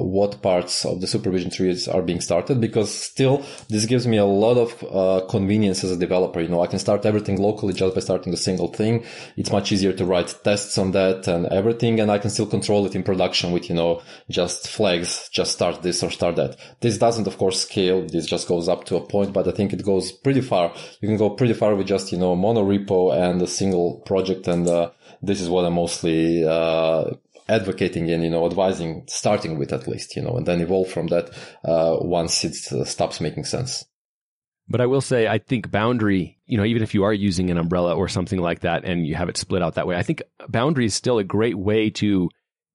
[0.00, 4.16] uh, what parts of the supervision trees are being started because still this gives me
[4.16, 6.40] a lot of uh, convenience as a developer.
[6.40, 9.04] You know, I can start everything locally just by starting a single thing.
[9.36, 12.00] It's much easier to write tests on that and everything.
[12.00, 15.82] And I can still control it in production with, you know, just flags, just start
[15.82, 16.56] this or start that.
[16.80, 18.06] This doesn't, of course, scale.
[18.06, 20.72] This just goes up to a point, but I think it goes pretty far.
[21.00, 24.48] You can go pretty far with just, you know, mono repo and a single project.
[24.48, 24.90] And, uh,
[25.22, 27.10] this is what I'm mostly, uh,
[27.48, 31.08] advocating and, you know, advising, starting with at least, you know, and then evolve from
[31.08, 31.30] that,
[31.64, 33.84] uh, once it uh, stops making sense.
[34.68, 37.58] But I will say, I think boundary, you know, even if you are using an
[37.58, 40.22] umbrella or something like that and you have it split out that way, I think
[40.48, 42.28] boundary is still a great way to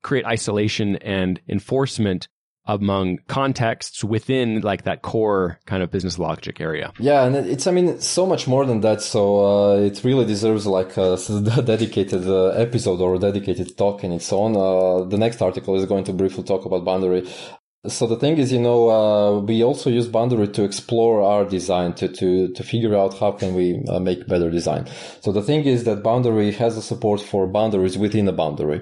[0.03, 2.27] create isolation and enforcement
[2.67, 6.91] among contexts within like that core kind of business logic area.
[6.99, 9.01] Yeah, and it's I mean so much more than that.
[9.01, 11.17] So uh, it really deserves like a
[11.63, 14.55] dedicated uh, episode or a dedicated talk in its own.
[14.55, 17.27] Uh, the next article is going to briefly talk about boundary.
[17.87, 21.93] So the thing is, you know, uh, we also use boundary to explore our design
[21.93, 24.87] to, to, to figure out how can we uh, make better design.
[25.21, 28.81] So the thing is that boundary has a support for boundaries within a boundary.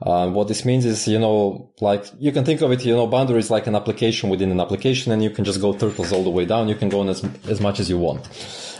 [0.00, 3.06] Uh, what this means is, you know, like you can think of it, you know,
[3.06, 6.30] boundaries like an application within an application and you can just go turtles all the
[6.30, 6.68] way down.
[6.68, 8.28] You can go on as, as much as you want.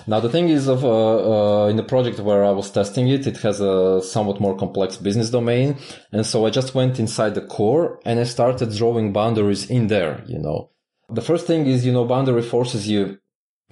[0.06, 3.26] Now the thing is, of uh, uh, in the project where I was testing it,
[3.26, 5.76] it has a somewhat more complex business domain,
[6.12, 10.24] and so I just went inside the core and I started drawing boundaries in there.
[10.26, 10.70] You know,
[11.08, 13.18] the first thing is, you know, boundary forces you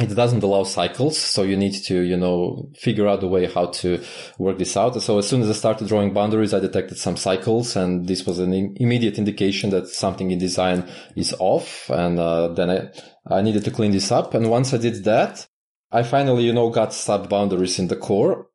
[0.01, 3.67] it doesn't allow cycles, so you need to, you know, figure out the way how
[3.67, 4.03] to
[4.39, 5.01] work this out.
[5.03, 8.39] So as soon as I started drawing boundaries, I detected some cycles, and this was
[8.39, 11.91] an immediate indication that something in design is off.
[11.91, 12.89] And uh, then I,
[13.27, 14.33] I needed to clean this up.
[14.33, 15.47] And once I did that,
[15.93, 18.47] I finally, you know, got sub boundaries in the core.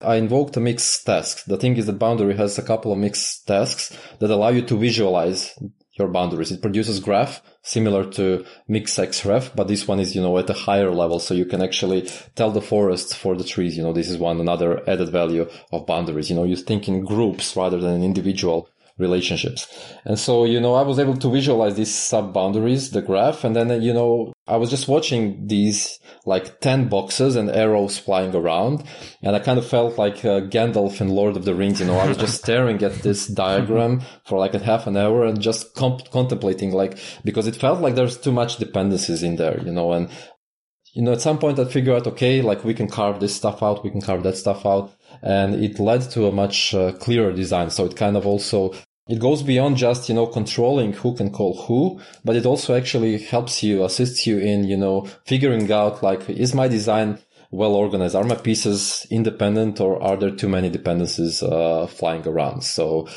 [0.00, 1.44] I invoked a mix task.
[1.44, 4.76] The thing is that boundary has a couple of mix tasks that allow you to
[4.76, 5.56] visualize
[5.92, 6.50] your boundaries.
[6.50, 10.54] It produces graph similar to mix xref, but this one is, you know, at a
[10.54, 11.20] higher level.
[11.20, 14.40] So you can actually tell the forest for the trees, you know, this is one
[14.40, 16.28] another added value of boundaries.
[16.28, 19.66] You know, you think in groups rather than an individual relationships.
[20.04, 23.42] And so, you know, I was able to visualize these sub boundaries, the graph.
[23.42, 28.34] And then, you know, I was just watching these like 10 boxes and arrows flying
[28.34, 28.84] around.
[29.20, 31.80] And I kind of felt like uh, Gandalf in Lord of the Rings.
[31.80, 35.24] You know, I was just staring at this diagram for like a half an hour
[35.24, 39.60] and just comp- contemplating like, because it felt like there's too much dependencies in there,
[39.64, 40.08] you know, and
[40.94, 43.62] you know, at some point I figured out, okay, like we can carve this stuff
[43.62, 47.32] out, we can carve that stuff out and it led to a much uh, clearer
[47.32, 47.70] design.
[47.70, 48.72] So it kind of also
[49.06, 53.18] it goes beyond just you know controlling who can call who, but it also actually
[53.18, 57.18] helps you, assists you in you know figuring out like is my design
[57.50, 58.14] well organized?
[58.14, 62.62] Are my pieces independent or are there too many dependencies uh, flying around?
[62.62, 63.08] So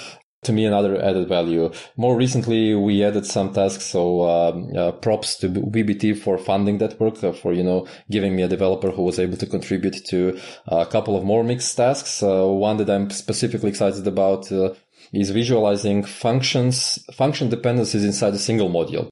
[0.47, 1.71] to me another added value.
[1.95, 3.85] More recently, we added some tasks.
[3.85, 8.43] So um, uh, props to VBT for funding that work, for you know giving me
[8.43, 12.23] a developer who was able to contribute to a couple of more mix tasks.
[12.23, 14.73] Uh, one that I'm specifically excited about uh,
[15.13, 19.09] is visualizing functions, function dependencies inside a single module.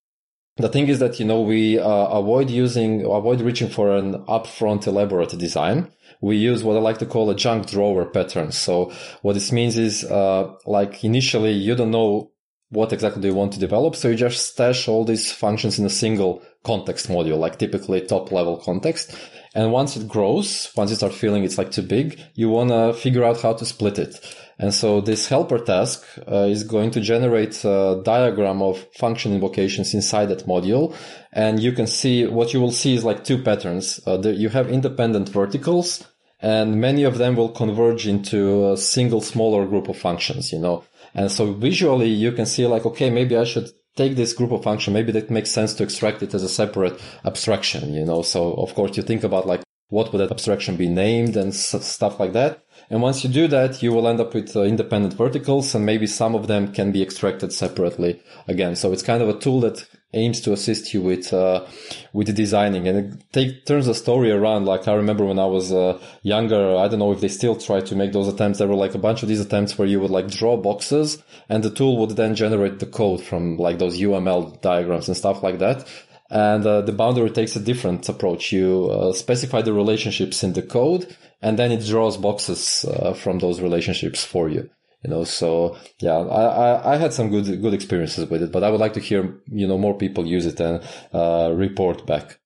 [0.57, 4.87] The thing is that, you know, we uh, avoid using, avoid reaching for an upfront
[4.87, 5.91] elaborate design.
[6.21, 8.53] We use what I like to call a junk drawer pattern.
[8.53, 12.31] So what this means is, uh, like initially you don't know
[12.69, 13.97] what exactly you want to develop.
[13.97, 18.31] So you just stash all these functions in a single context module, like typically top
[18.31, 19.13] level context.
[19.55, 22.93] And once it grows, once you start feeling it's like too big, you want to
[22.93, 24.19] figure out how to split it.
[24.57, 29.93] And so this helper task uh, is going to generate a diagram of function invocations
[29.93, 30.95] inside that module.
[31.33, 33.99] And you can see what you will see is like two patterns.
[34.07, 36.05] Uh, you have independent verticals
[36.39, 40.83] and many of them will converge into a single smaller group of functions, you know.
[41.13, 44.63] And so visually you can see like, okay, maybe I should take this group of
[44.63, 44.93] function.
[44.93, 48.21] Maybe that makes sense to extract it as a separate abstraction, you know.
[48.21, 52.19] So of course you think about like, what would that abstraction be named and stuff
[52.19, 52.64] like that.
[52.89, 56.07] And once you do that, you will end up with uh, independent verticals and maybe
[56.07, 58.75] some of them can be extracted separately again.
[58.75, 61.65] So it's kind of a tool that aims to assist you with, uh,
[62.13, 64.65] with designing and it take, turns the story around.
[64.65, 67.81] Like I remember when I was uh, younger, I don't know if they still try
[67.81, 68.59] to make those attempts.
[68.59, 71.63] There were like a bunch of these attempts where you would like draw boxes and
[71.63, 75.59] the tool would then generate the code from like those UML diagrams and stuff like
[75.59, 75.85] that.
[76.29, 78.51] And uh, the boundary takes a different approach.
[78.51, 81.15] You uh, specify the relationships in the code,
[81.45, 84.67] and then it draws boxes uh, from those relationships for you.
[85.03, 88.63] You know, so yeah, I, I, I, had some good good experiences with it, but
[88.63, 90.83] I would like to hear you know more people use it and
[91.13, 92.39] uh, report back.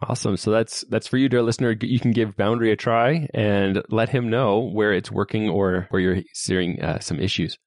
[0.00, 0.36] Awesome.
[0.36, 1.74] So that's that's for you, dear listener.
[1.80, 6.00] You can give Boundary a try and let him know where it's working or where
[6.00, 7.58] you're seeing uh, some issues.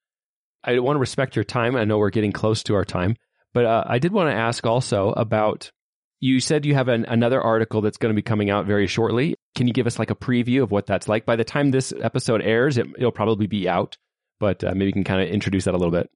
[0.64, 1.76] I want to respect your time.
[1.76, 3.18] I know we're getting close to our time.
[3.54, 5.72] But uh, I did want to ask also about
[6.20, 9.36] you said you have an, another article that's going to be coming out very shortly.
[9.56, 11.26] Can you give us like a preview of what that's like?
[11.26, 13.98] By the time this episode airs, it, will probably be out,
[14.40, 16.10] but uh, maybe you can kind of introduce that a little bit.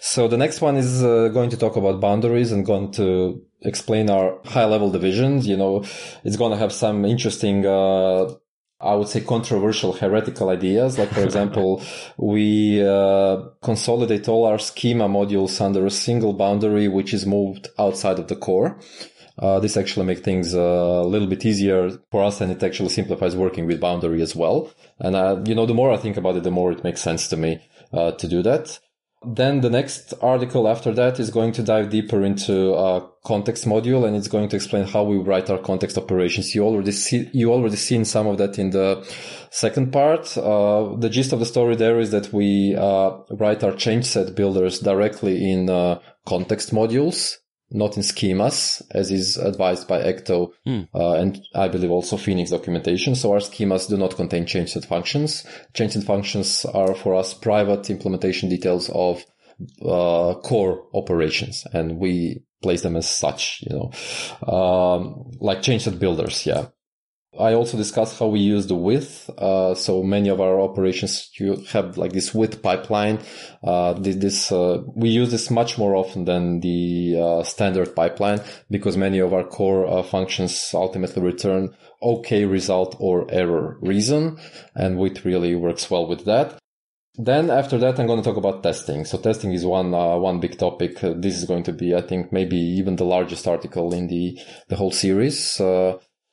[0.00, 4.08] So the next one is uh, going to talk about boundaries and going to explain
[4.10, 5.46] our high level divisions.
[5.46, 5.84] You know,
[6.24, 8.34] it's going to have some interesting uh,
[8.80, 10.98] I would say controversial heretical ideas.
[10.98, 11.82] Like, for example,
[12.16, 18.18] we uh, consolidate all our schema modules under a single boundary, which is moved outside
[18.18, 18.78] of the core.
[19.38, 22.88] Uh, this actually makes things uh, a little bit easier for us and it actually
[22.88, 24.72] simplifies working with boundary as well.
[24.98, 27.28] And, uh, you know, the more I think about it, the more it makes sense
[27.28, 27.60] to me
[27.92, 28.80] uh, to do that.
[29.26, 34.06] Then the next article after that is going to dive deeper into a context module
[34.06, 36.54] and it's going to explain how we write our context operations.
[36.54, 39.04] You already see, you already seen some of that in the
[39.50, 40.38] second part.
[40.38, 44.36] Uh, the gist of the story there is that we uh, write our change set
[44.36, 47.38] builders directly in uh, context modules
[47.70, 50.88] not in schemas, as is advised by Ecto mm.
[50.94, 53.14] uh, and I believe also Phoenix documentation.
[53.14, 55.44] So our schemas do not contain change set functions.
[55.74, 59.24] Change set functions are for us private implementation details of
[59.82, 65.98] uh, core operations, and we place them as such, you know, um, like change set
[65.98, 66.46] builders.
[66.46, 66.68] Yeah.
[67.36, 69.28] I also discussed how we use the with.
[69.36, 73.20] Uh, so many of our operations, you have like this with pipeline.
[73.62, 78.96] Uh, this, uh, we use this much more often than the uh, standard pipeline because
[78.96, 84.38] many of our core uh, functions ultimately return okay result or error reason.
[84.74, 86.58] And with really works well with that.
[87.20, 89.04] Then after that, I'm going to talk about testing.
[89.04, 91.00] So testing is one uh, one big topic.
[91.00, 94.76] This is going to be, I think, maybe even the largest article in the the
[94.76, 95.60] whole series.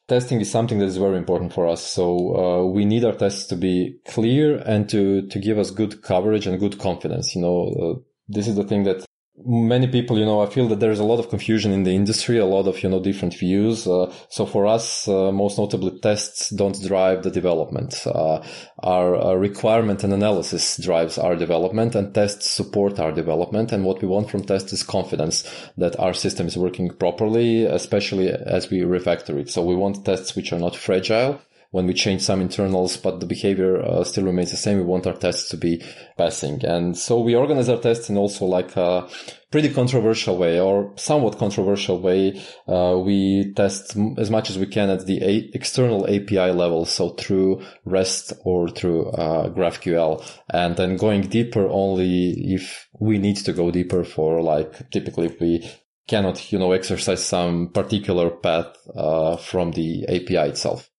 [0.08, 1.84] Testing is something that is very important for us.
[1.84, 6.03] So uh, we need our tests to be clear and to to give us good
[6.03, 7.36] coverage and good confidence.
[7.36, 9.06] You know, uh, this is the thing that
[9.43, 12.38] many people, you know, I feel that there's a lot of confusion in the industry,
[12.38, 13.86] a lot of, you know, different views.
[13.86, 18.05] Uh, so for us, uh, most notably tests don't drive the development.
[18.05, 18.41] Uh,
[18.79, 23.71] our, our, requirement and analysis drives our development and tests support our development.
[23.71, 25.43] And what we want from tests is confidence
[25.77, 29.49] that our system is working properly, especially as we refactor it.
[29.49, 31.41] So we want tests which are not fragile
[31.76, 34.78] when we change some internals, but the behavior uh, still remains the same.
[34.78, 35.84] We want our tests to be
[36.17, 36.63] passing.
[36.63, 39.09] And so we organize our tests in also like a
[39.51, 42.41] pretty controversial way or somewhat controversial way.
[42.65, 46.86] Uh, we test as much as we can at the a- external API level.
[46.86, 53.36] So through REST or through uh, GraphQL and then going deeper only if we need
[53.47, 55.69] to go deeper for like typically if we
[56.07, 60.89] cannot, you know, exercise some particular path uh, from the API itself.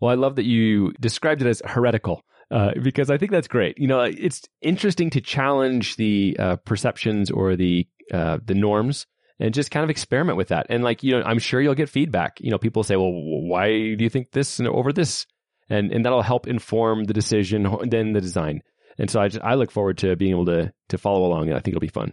[0.00, 2.22] Well, I love that you described it as heretical.
[2.50, 3.76] uh, because I think that's great.
[3.78, 9.06] You know, it's interesting to challenge the uh, perceptions or the uh, the norms
[9.40, 10.66] and just kind of experiment with that.
[10.70, 12.38] And like you know, I'm sure you'll get feedback.
[12.40, 15.26] You know, people say, "Well, why do you think this over this?"
[15.68, 18.62] And and that'll help inform the decision, then the design.
[18.98, 21.54] And so I just, I look forward to being able to to follow along, and
[21.56, 22.12] I think it'll be fun.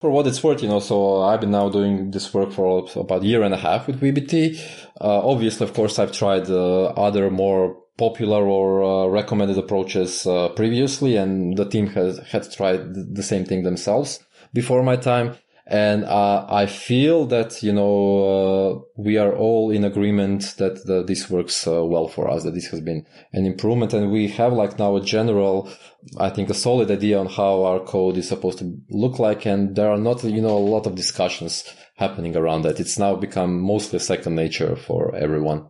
[0.00, 3.22] For what it's worth, you know, so I've been now doing this work for about
[3.22, 4.60] a year and a half with VBT.
[5.00, 10.48] Uh, obviously, of course, I've tried uh, other more popular or uh, recommended approaches uh,
[10.50, 14.20] previously, and the team has had tried the same thing themselves
[14.52, 15.36] before my time.
[15.66, 21.30] And uh, I feel that you know uh, we are all in agreement that this
[21.30, 22.44] works uh, well for us.
[22.44, 25.70] That this has been an improvement, and we have like now a general,
[26.18, 29.46] I think, a solid idea on how our code is supposed to look like.
[29.46, 31.64] And there are not you know a lot of discussions
[31.96, 32.78] happening around that.
[32.78, 35.68] It's now become mostly second nature for everyone.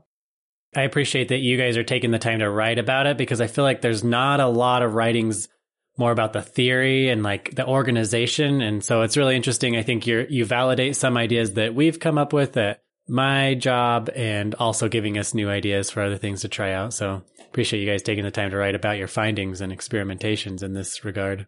[0.76, 3.47] I appreciate that you guys are taking the time to write about it because I
[3.47, 5.49] feel like there's not a lot of writings
[5.97, 8.61] more about the theory and like the organization.
[8.61, 9.76] And so it's really interesting.
[9.76, 14.11] I think you you validate some ideas that we've come up with at my job
[14.14, 16.95] and also giving us new ideas for other things to try out.
[16.95, 20.72] So appreciate you guys taking the time to write about your findings and experimentations in
[20.72, 21.47] this regard.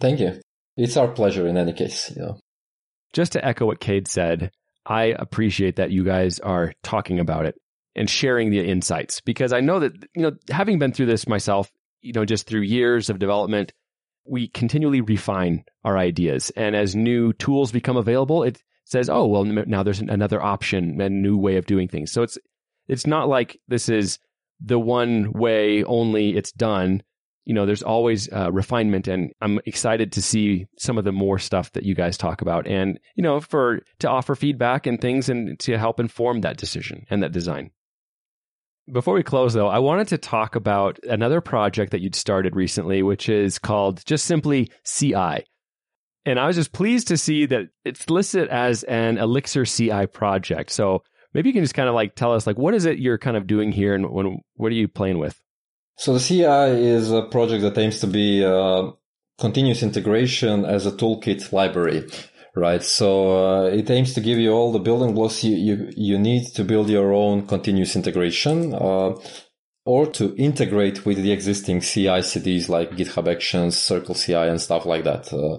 [0.00, 0.40] Thank you.
[0.76, 2.38] It's our pleasure in any case, you know.
[3.12, 4.52] Just to echo what Cade said,
[4.86, 7.56] I appreciate that you guys are talking about it
[7.96, 11.70] and sharing the insights because I know that, you know, having been through this myself,
[12.00, 13.72] you know, just through years of development,
[14.26, 16.50] we continually refine our ideas.
[16.50, 21.22] And as new tools become available, it says, oh, well, now there's another option and
[21.22, 22.12] new way of doing things.
[22.12, 22.38] So it's,
[22.88, 24.18] it's not like this is
[24.64, 27.02] the one way only it's done.
[27.44, 31.38] You know, there's always uh, refinement, and I'm excited to see some of the more
[31.38, 35.30] stuff that you guys talk about, and you know, for to offer feedback and things,
[35.30, 37.70] and to help inform that decision and that design.
[38.90, 43.02] Before we close, though, I wanted to talk about another project that you'd started recently,
[43.02, 45.44] which is called just simply CI.
[46.24, 50.70] And I was just pleased to see that it's listed as an Elixir CI project.
[50.70, 51.02] So
[51.34, 53.36] maybe you can just kind of like tell us, like, what is it you're kind
[53.36, 55.38] of doing here and when, what are you playing with?
[55.96, 58.92] So the CI is a project that aims to be uh,
[59.38, 62.06] continuous integration as a toolkit library
[62.58, 62.82] right?
[62.82, 63.10] So
[63.46, 66.64] uh, it aims to give you all the building blocks you, you, you need to
[66.64, 68.74] build your own continuous integration.
[68.74, 69.14] Uh,
[69.84, 74.84] or to integrate with the existing CI CDs like GitHub Actions, Circle CI, and stuff
[74.84, 75.32] like that.
[75.32, 75.56] Uh,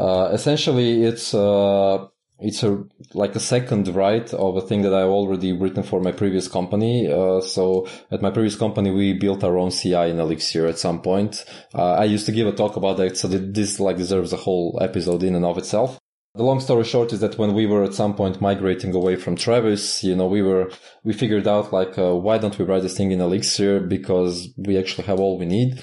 [0.00, 2.06] uh essentially, it's uh,
[2.38, 2.84] it's a
[3.14, 7.10] like a second write of a thing that I've already written for my previous company.
[7.10, 11.00] Uh, so at my previous company, we built our own CI in Elixir at some
[11.00, 11.44] point.
[11.74, 14.78] Uh, I used to give a talk about that, so this like deserves a whole
[14.80, 15.98] episode in and of itself.
[16.36, 19.36] The long story short is that when we were at some point migrating away from
[19.36, 20.68] Travis, you know, we were,
[21.04, 23.78] we figured out like, uh, why don't we write this thing in Elixir?
[23.78, 25.80] Because we actually have all we need.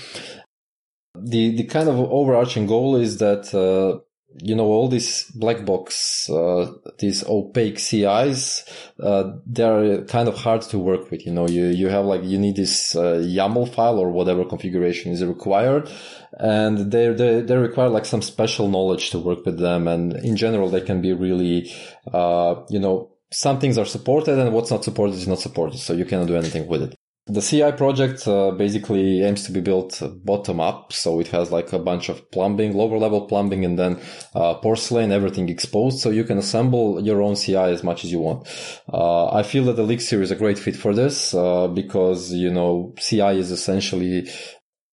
[1.15, 4.01] The, the kind of overarching goal is that, uh,
[4.37, 8.65] you know, all these black box, uh, these opaque CIs,
[9.01, 11.25] uh, they're kind of hard to work with.
[11.25, 15.11] You know, you, you have like, you need this, uh, YAML file or whatever configuration
[15.11, 15.89] is required.
[16.33, 19.87] And they, they, they require like some special knowledge to work with them.
[19.87, 21.71] And in general, they can be really,
[22.13, 25.79] uh, you know, some things are supported and what's not supported is not supported.
[25.79, 26.95] So you cannot do anything with it.
[27.27, 31.71] The CI project uh, basically aims to be built bottom up, so it has like
[31.71, 34.01] a bunch of plumbing, lower level plumbing, and then
[34.33, 38.19] uh, porcelain, everything exposed, so you can assemble your own CI as much as you
[38.19, 38.47] want.
[38.91, 42.95] Uh, I feel that Elixir is a great fit for this uh, because you know
[42.97, 44.27] CI is essentially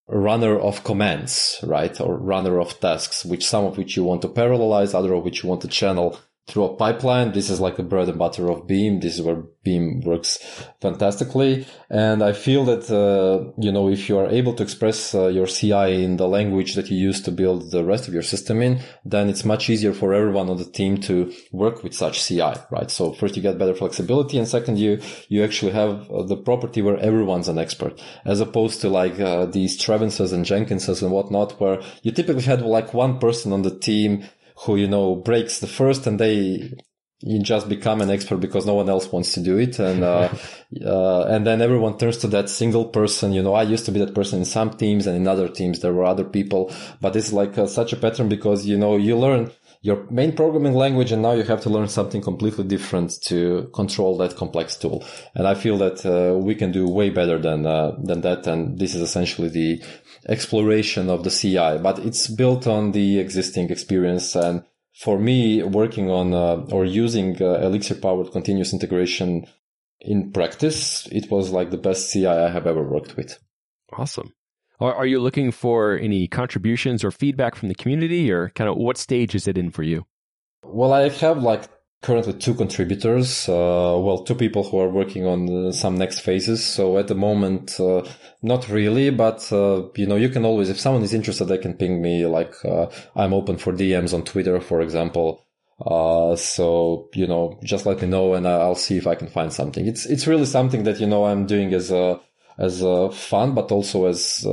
[0.07, 1.99] runner of commands, right?
[1.99, 5.43] Or runner of tasks, which some of which you want to parallelize, other of which
[5.43, 6.19] you want to channel
[6.49, 7.31] through a pipeline.
[7.31, 8.99] This is like the bread and butter of Beam.
[8.99, 10.39] This is where Beam works
[10.81, 11.67] fantastically.
[11.89, 15.47] And I feel that, uh, you know, if you are able to express uh, your
[15.47, 18.81] CI in the language that you use to build the rest of your system in,
[19.05, 22.89] then it's much easier for everyone on the team to work with such CI, right?
[22.89, 24.37] So first you get better flexibility.
[24.37, 28.81] And second, you, you actually have uh, the property where everyone's an expert as opposed
[28.81, 33.19] to like, uh, these Travises and Jenkinses and whatnot, where you typically had like one
[33.19, 34.23] person on the team
[34.63, 36.73] who, you know, breaks the first and they,
[37.21, 39.79] you just become an expert because no one else wants to do it.
[39.79, 40.29] And, uh,
[40.85, 43.33] uh, and then everyone turns to that single person.
[43.33, 45.79] You know, I used to be that person in some teams and in other teams,
[45.79, 49.17] there were other people, but it's like uh, such a pattern because, you know, you
[49.17, 53.69] learn your main programming language and now you have to learn something completely different to
[53.73, 55.05] control that complex tool.
[55.35, 58.45] And I feel that, uh, we can do way better than, uh, than that.
[58.45, 59.81] And this is essentially the,
[60.27, 64.35] exploration of the CI, but it's built on the existing experience.
[64.35, 69.45] And for me, working on uh, or using uh, Elixir powered continuous integration
[70.01, 73.39] in practice, it was like the best CI I have ever worked with.
[73.93, 74.33] Awesome.
[74.79, 78.77] Are, are you looking for any contributions or feedback from the community, or kind of
[78.77, 80.05] what stage is it in for you?
[80.63, 81.69] Well, I have like
[82.01, 83.49] currently two contributors.
[83.49, 86.65] Uh, well, two people who are working on uh, some next phases.
[86.65, 88.03] So at the moment, uh,
[88.41, 91.73] not really, but uh, you know, you can always, if someone is interested, they can
[91.73, 92.25] ping me.
[92.25, 95.45] Like uh, I'm open for DMs on Twitter, for example.
[95.81, 99.87] So you know, just let me know, and I'll see if I can find something.
[99.87, 102.19] It's it's really something that you know I'm doing as a
[102.59, 104.45] as a fun, but also as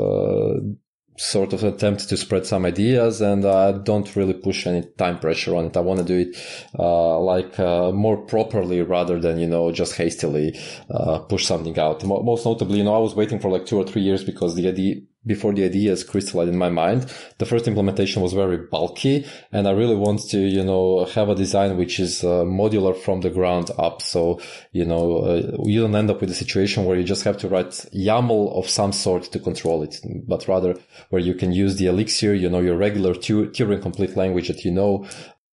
[1.19, 5.57] sort of attempt to spread some ideas and I don't really push any time pressure
[5.57, 5.77] on it.
[5.77, 6.37] I want to do it,
[6.79, 10.59] uh, like, uh, more properly rather than, you know, just hastily,
[10.91, 12.05] uh, push something out.
[12.05, 14.69] Most notably, you know, I was waiting for like two or three years because the
[14.69, 14.97] idea,
[15.27, 17.13] before the ideas crystallized in my mind.
[17.39, 21.35] The first implementation was very bulky and I really want to, you know, have a
[21.35, 24.03] design which is uh, modular from the ground up.
[24.03, 24.41] So,
[24.73, 27.49] you know, uh, you don't end up with a situation where you just have to
[27.49, 29.97] write YAML of some sort to control it,
[30.27, 30.77] but rather
[31.11, 34.71] where you can use the Elixir, you know, your regular Turing complete language that you
[34.71, 35.07] know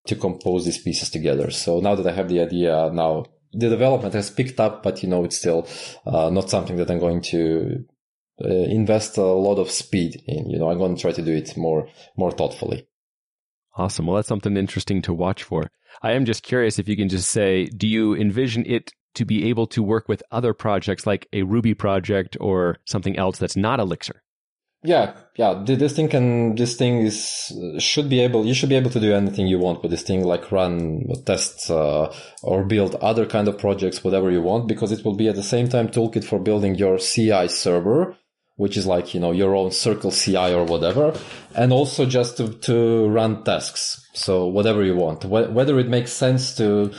[0.05, 1.49] to compose these pieces together.
[1.49, 5.09] So now that I have the idea now, the development has picked up, but you
[5.09, 5.67] know, it's still
[6.05, 7.85] uh, not something that I'm going to
[8.43, 10.49] uh, invest a lot of speed in.
[10.49, 11.87] You know, I'm going to try to do it more
[12.17, 12.87] more thoughtfully.
[13.75, 14.05] Awesome.
[14.05, 15.71] Well, that's something interesting to watch for.
[16.01, 19.49] I am just curious if you can just say, do you envision it to be
[19.49, 23.79] able to work with other projects like a Ruby project or something else that's not
[23.79, 24.21] Elixir?
[24.85, 25.63] Yeah, yeah.
[25.65, 29.13] This thing can, this thing is, should be able, you should be able to do
[29.13, 33.57] anything you want with this thing, like run tests, uh, or build other kind of
[33.57, 36.75] projects, whatever you want, because it will be at the same time toolkit for building
[36.75, 38.17] your CI server
[38.55, 41.17] which is like, you know, your own circle CI or whatever.
[41.55, 44.07] And also just to, to run tasks.
[44.13, 46.93] So whatever you want, Wh- whether it makes sense to,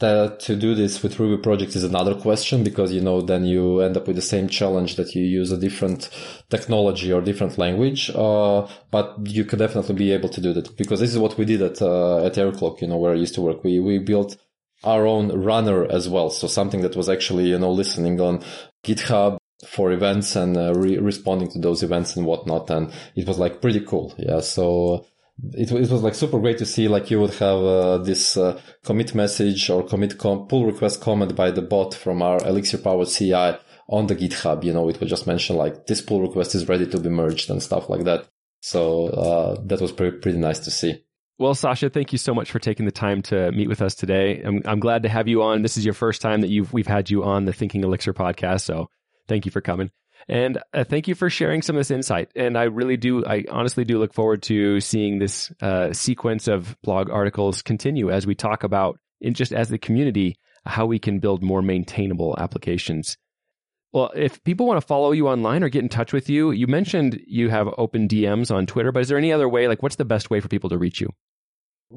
[0.00, 3.80] to, to do this with Ruby project is another question because, you know, then you
[3.80, 6.08] end up with the same challenge that you use a different
[6.48, 8.10] technology or different language.
[8.14, 11.44] Uh, but you could definitely be able to do that because this is what we
[11.44, 13.62] did at, uh, at Aircloak, you know, where I used to work.
[13.62, 14.38] We, we built
[14.82, 16.30] our own runner as well.
[16.30, 18.42] So something that was actually, you know, listening on
[18.84, 22.70] GitHub for events and uh, re- responding to those events and whatnot.
[22.70, 24.14] And it was like pretty cool.
[24.18, 24.40] Yeah.
[24.40, 25.06] So
[25.52, 28.60] it, it was like super great to see like you would have uh, this uh,
[28.84, 33.08] commit message or commit com- pull request comment by the bot from our Elixir powered
[33.08, 33.56] CI
[33.88, 34.64] on the GitHub.
[34.64, 37.50] You know, it would just mention like this pull request is ready to be merged
[37.50, 38.28] and stuff like that.
[38.60, 41.04] So uh, that was pretty, pretty nice to see.
[41.36, 44.40] Well, Sasha, thank you so much for taking the time to meet with us today.
[44.40, 45.62] I'm, I'm glad to have you on.
[45.62, 48.60] This is your first time that you've we've had you on the Thinking Elixir podcast,
[48.60, 48.88] so
[49.28, 49.90] thank you for coming.
[50.28, 52.30] And uh, thank you for sharing some of this insight.
[52.34, 56.80] And I really do, I honestly do look forward to seeing this uh, sequence of
[56.82, 61.18] blog articles continue as we talk about, in just as the community, how we can
[61.18, 63.16] build more maintainable applications.
[63.92, 66.66] Well, if people want to follow you online or get in touch with you, you
[66.66, 69.68] mentioned you have open DMs on Twitter, but is there any other way?
[69.68, 71.10] Like, what's the best way for people to reach you?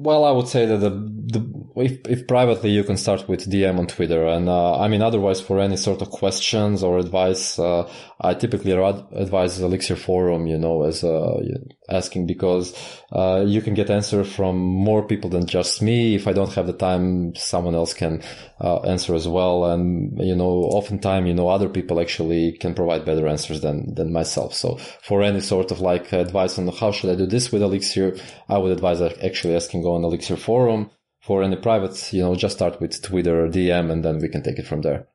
[0.00, 1.42] Well, I would say that the, the
[1.74, 5.40] if, if privately you can start with DM on Twitter, and uh, I mean otherwise
[5.40, 10.82] for any sort of questions or advice, uh, I typically advise Elixir Forum, you know,
[10.82, 11.40] as uh,
[11.88, 12.74] asking because
[13.12, 16.16] uh, you can get answer from more people than just me.
[16.16, 18.22] If I don't have the time, someone else can
[18.60, 23.04] uh, answer as well, and you know, oftentimes you know other people actually can provide
[23.04, 24.52] better answers than than myself.
[24.52, 28.16] So for any sort of like advice on how should I do this with Elixir,
[28.48, 30.90] I would advise actually asking on Elixir forum.
[31.20, 34.42] For any private, you know, just start with Twitter or DM and then we can
[34.42, 35.08] take it from there.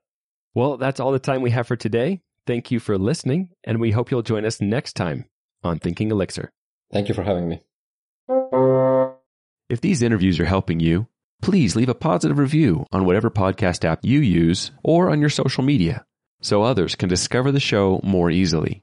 [0.53, 2.21] Well, that's all the time we have for today.
[2.45, 5.25] Thank you for listening, and we hope you'll join us next time
[5.63, 6.51] on Thinking Elixir.
[6.91, 7.63] Thank you for having me.
[9.69, 11.07] If these interviews are helping you,
[11.41, 15.63] please leave a positive review on whatever podcast app you use or on your social
[15.63, 16.05] media
[16.41, 18.82] so others can discover the show more easily.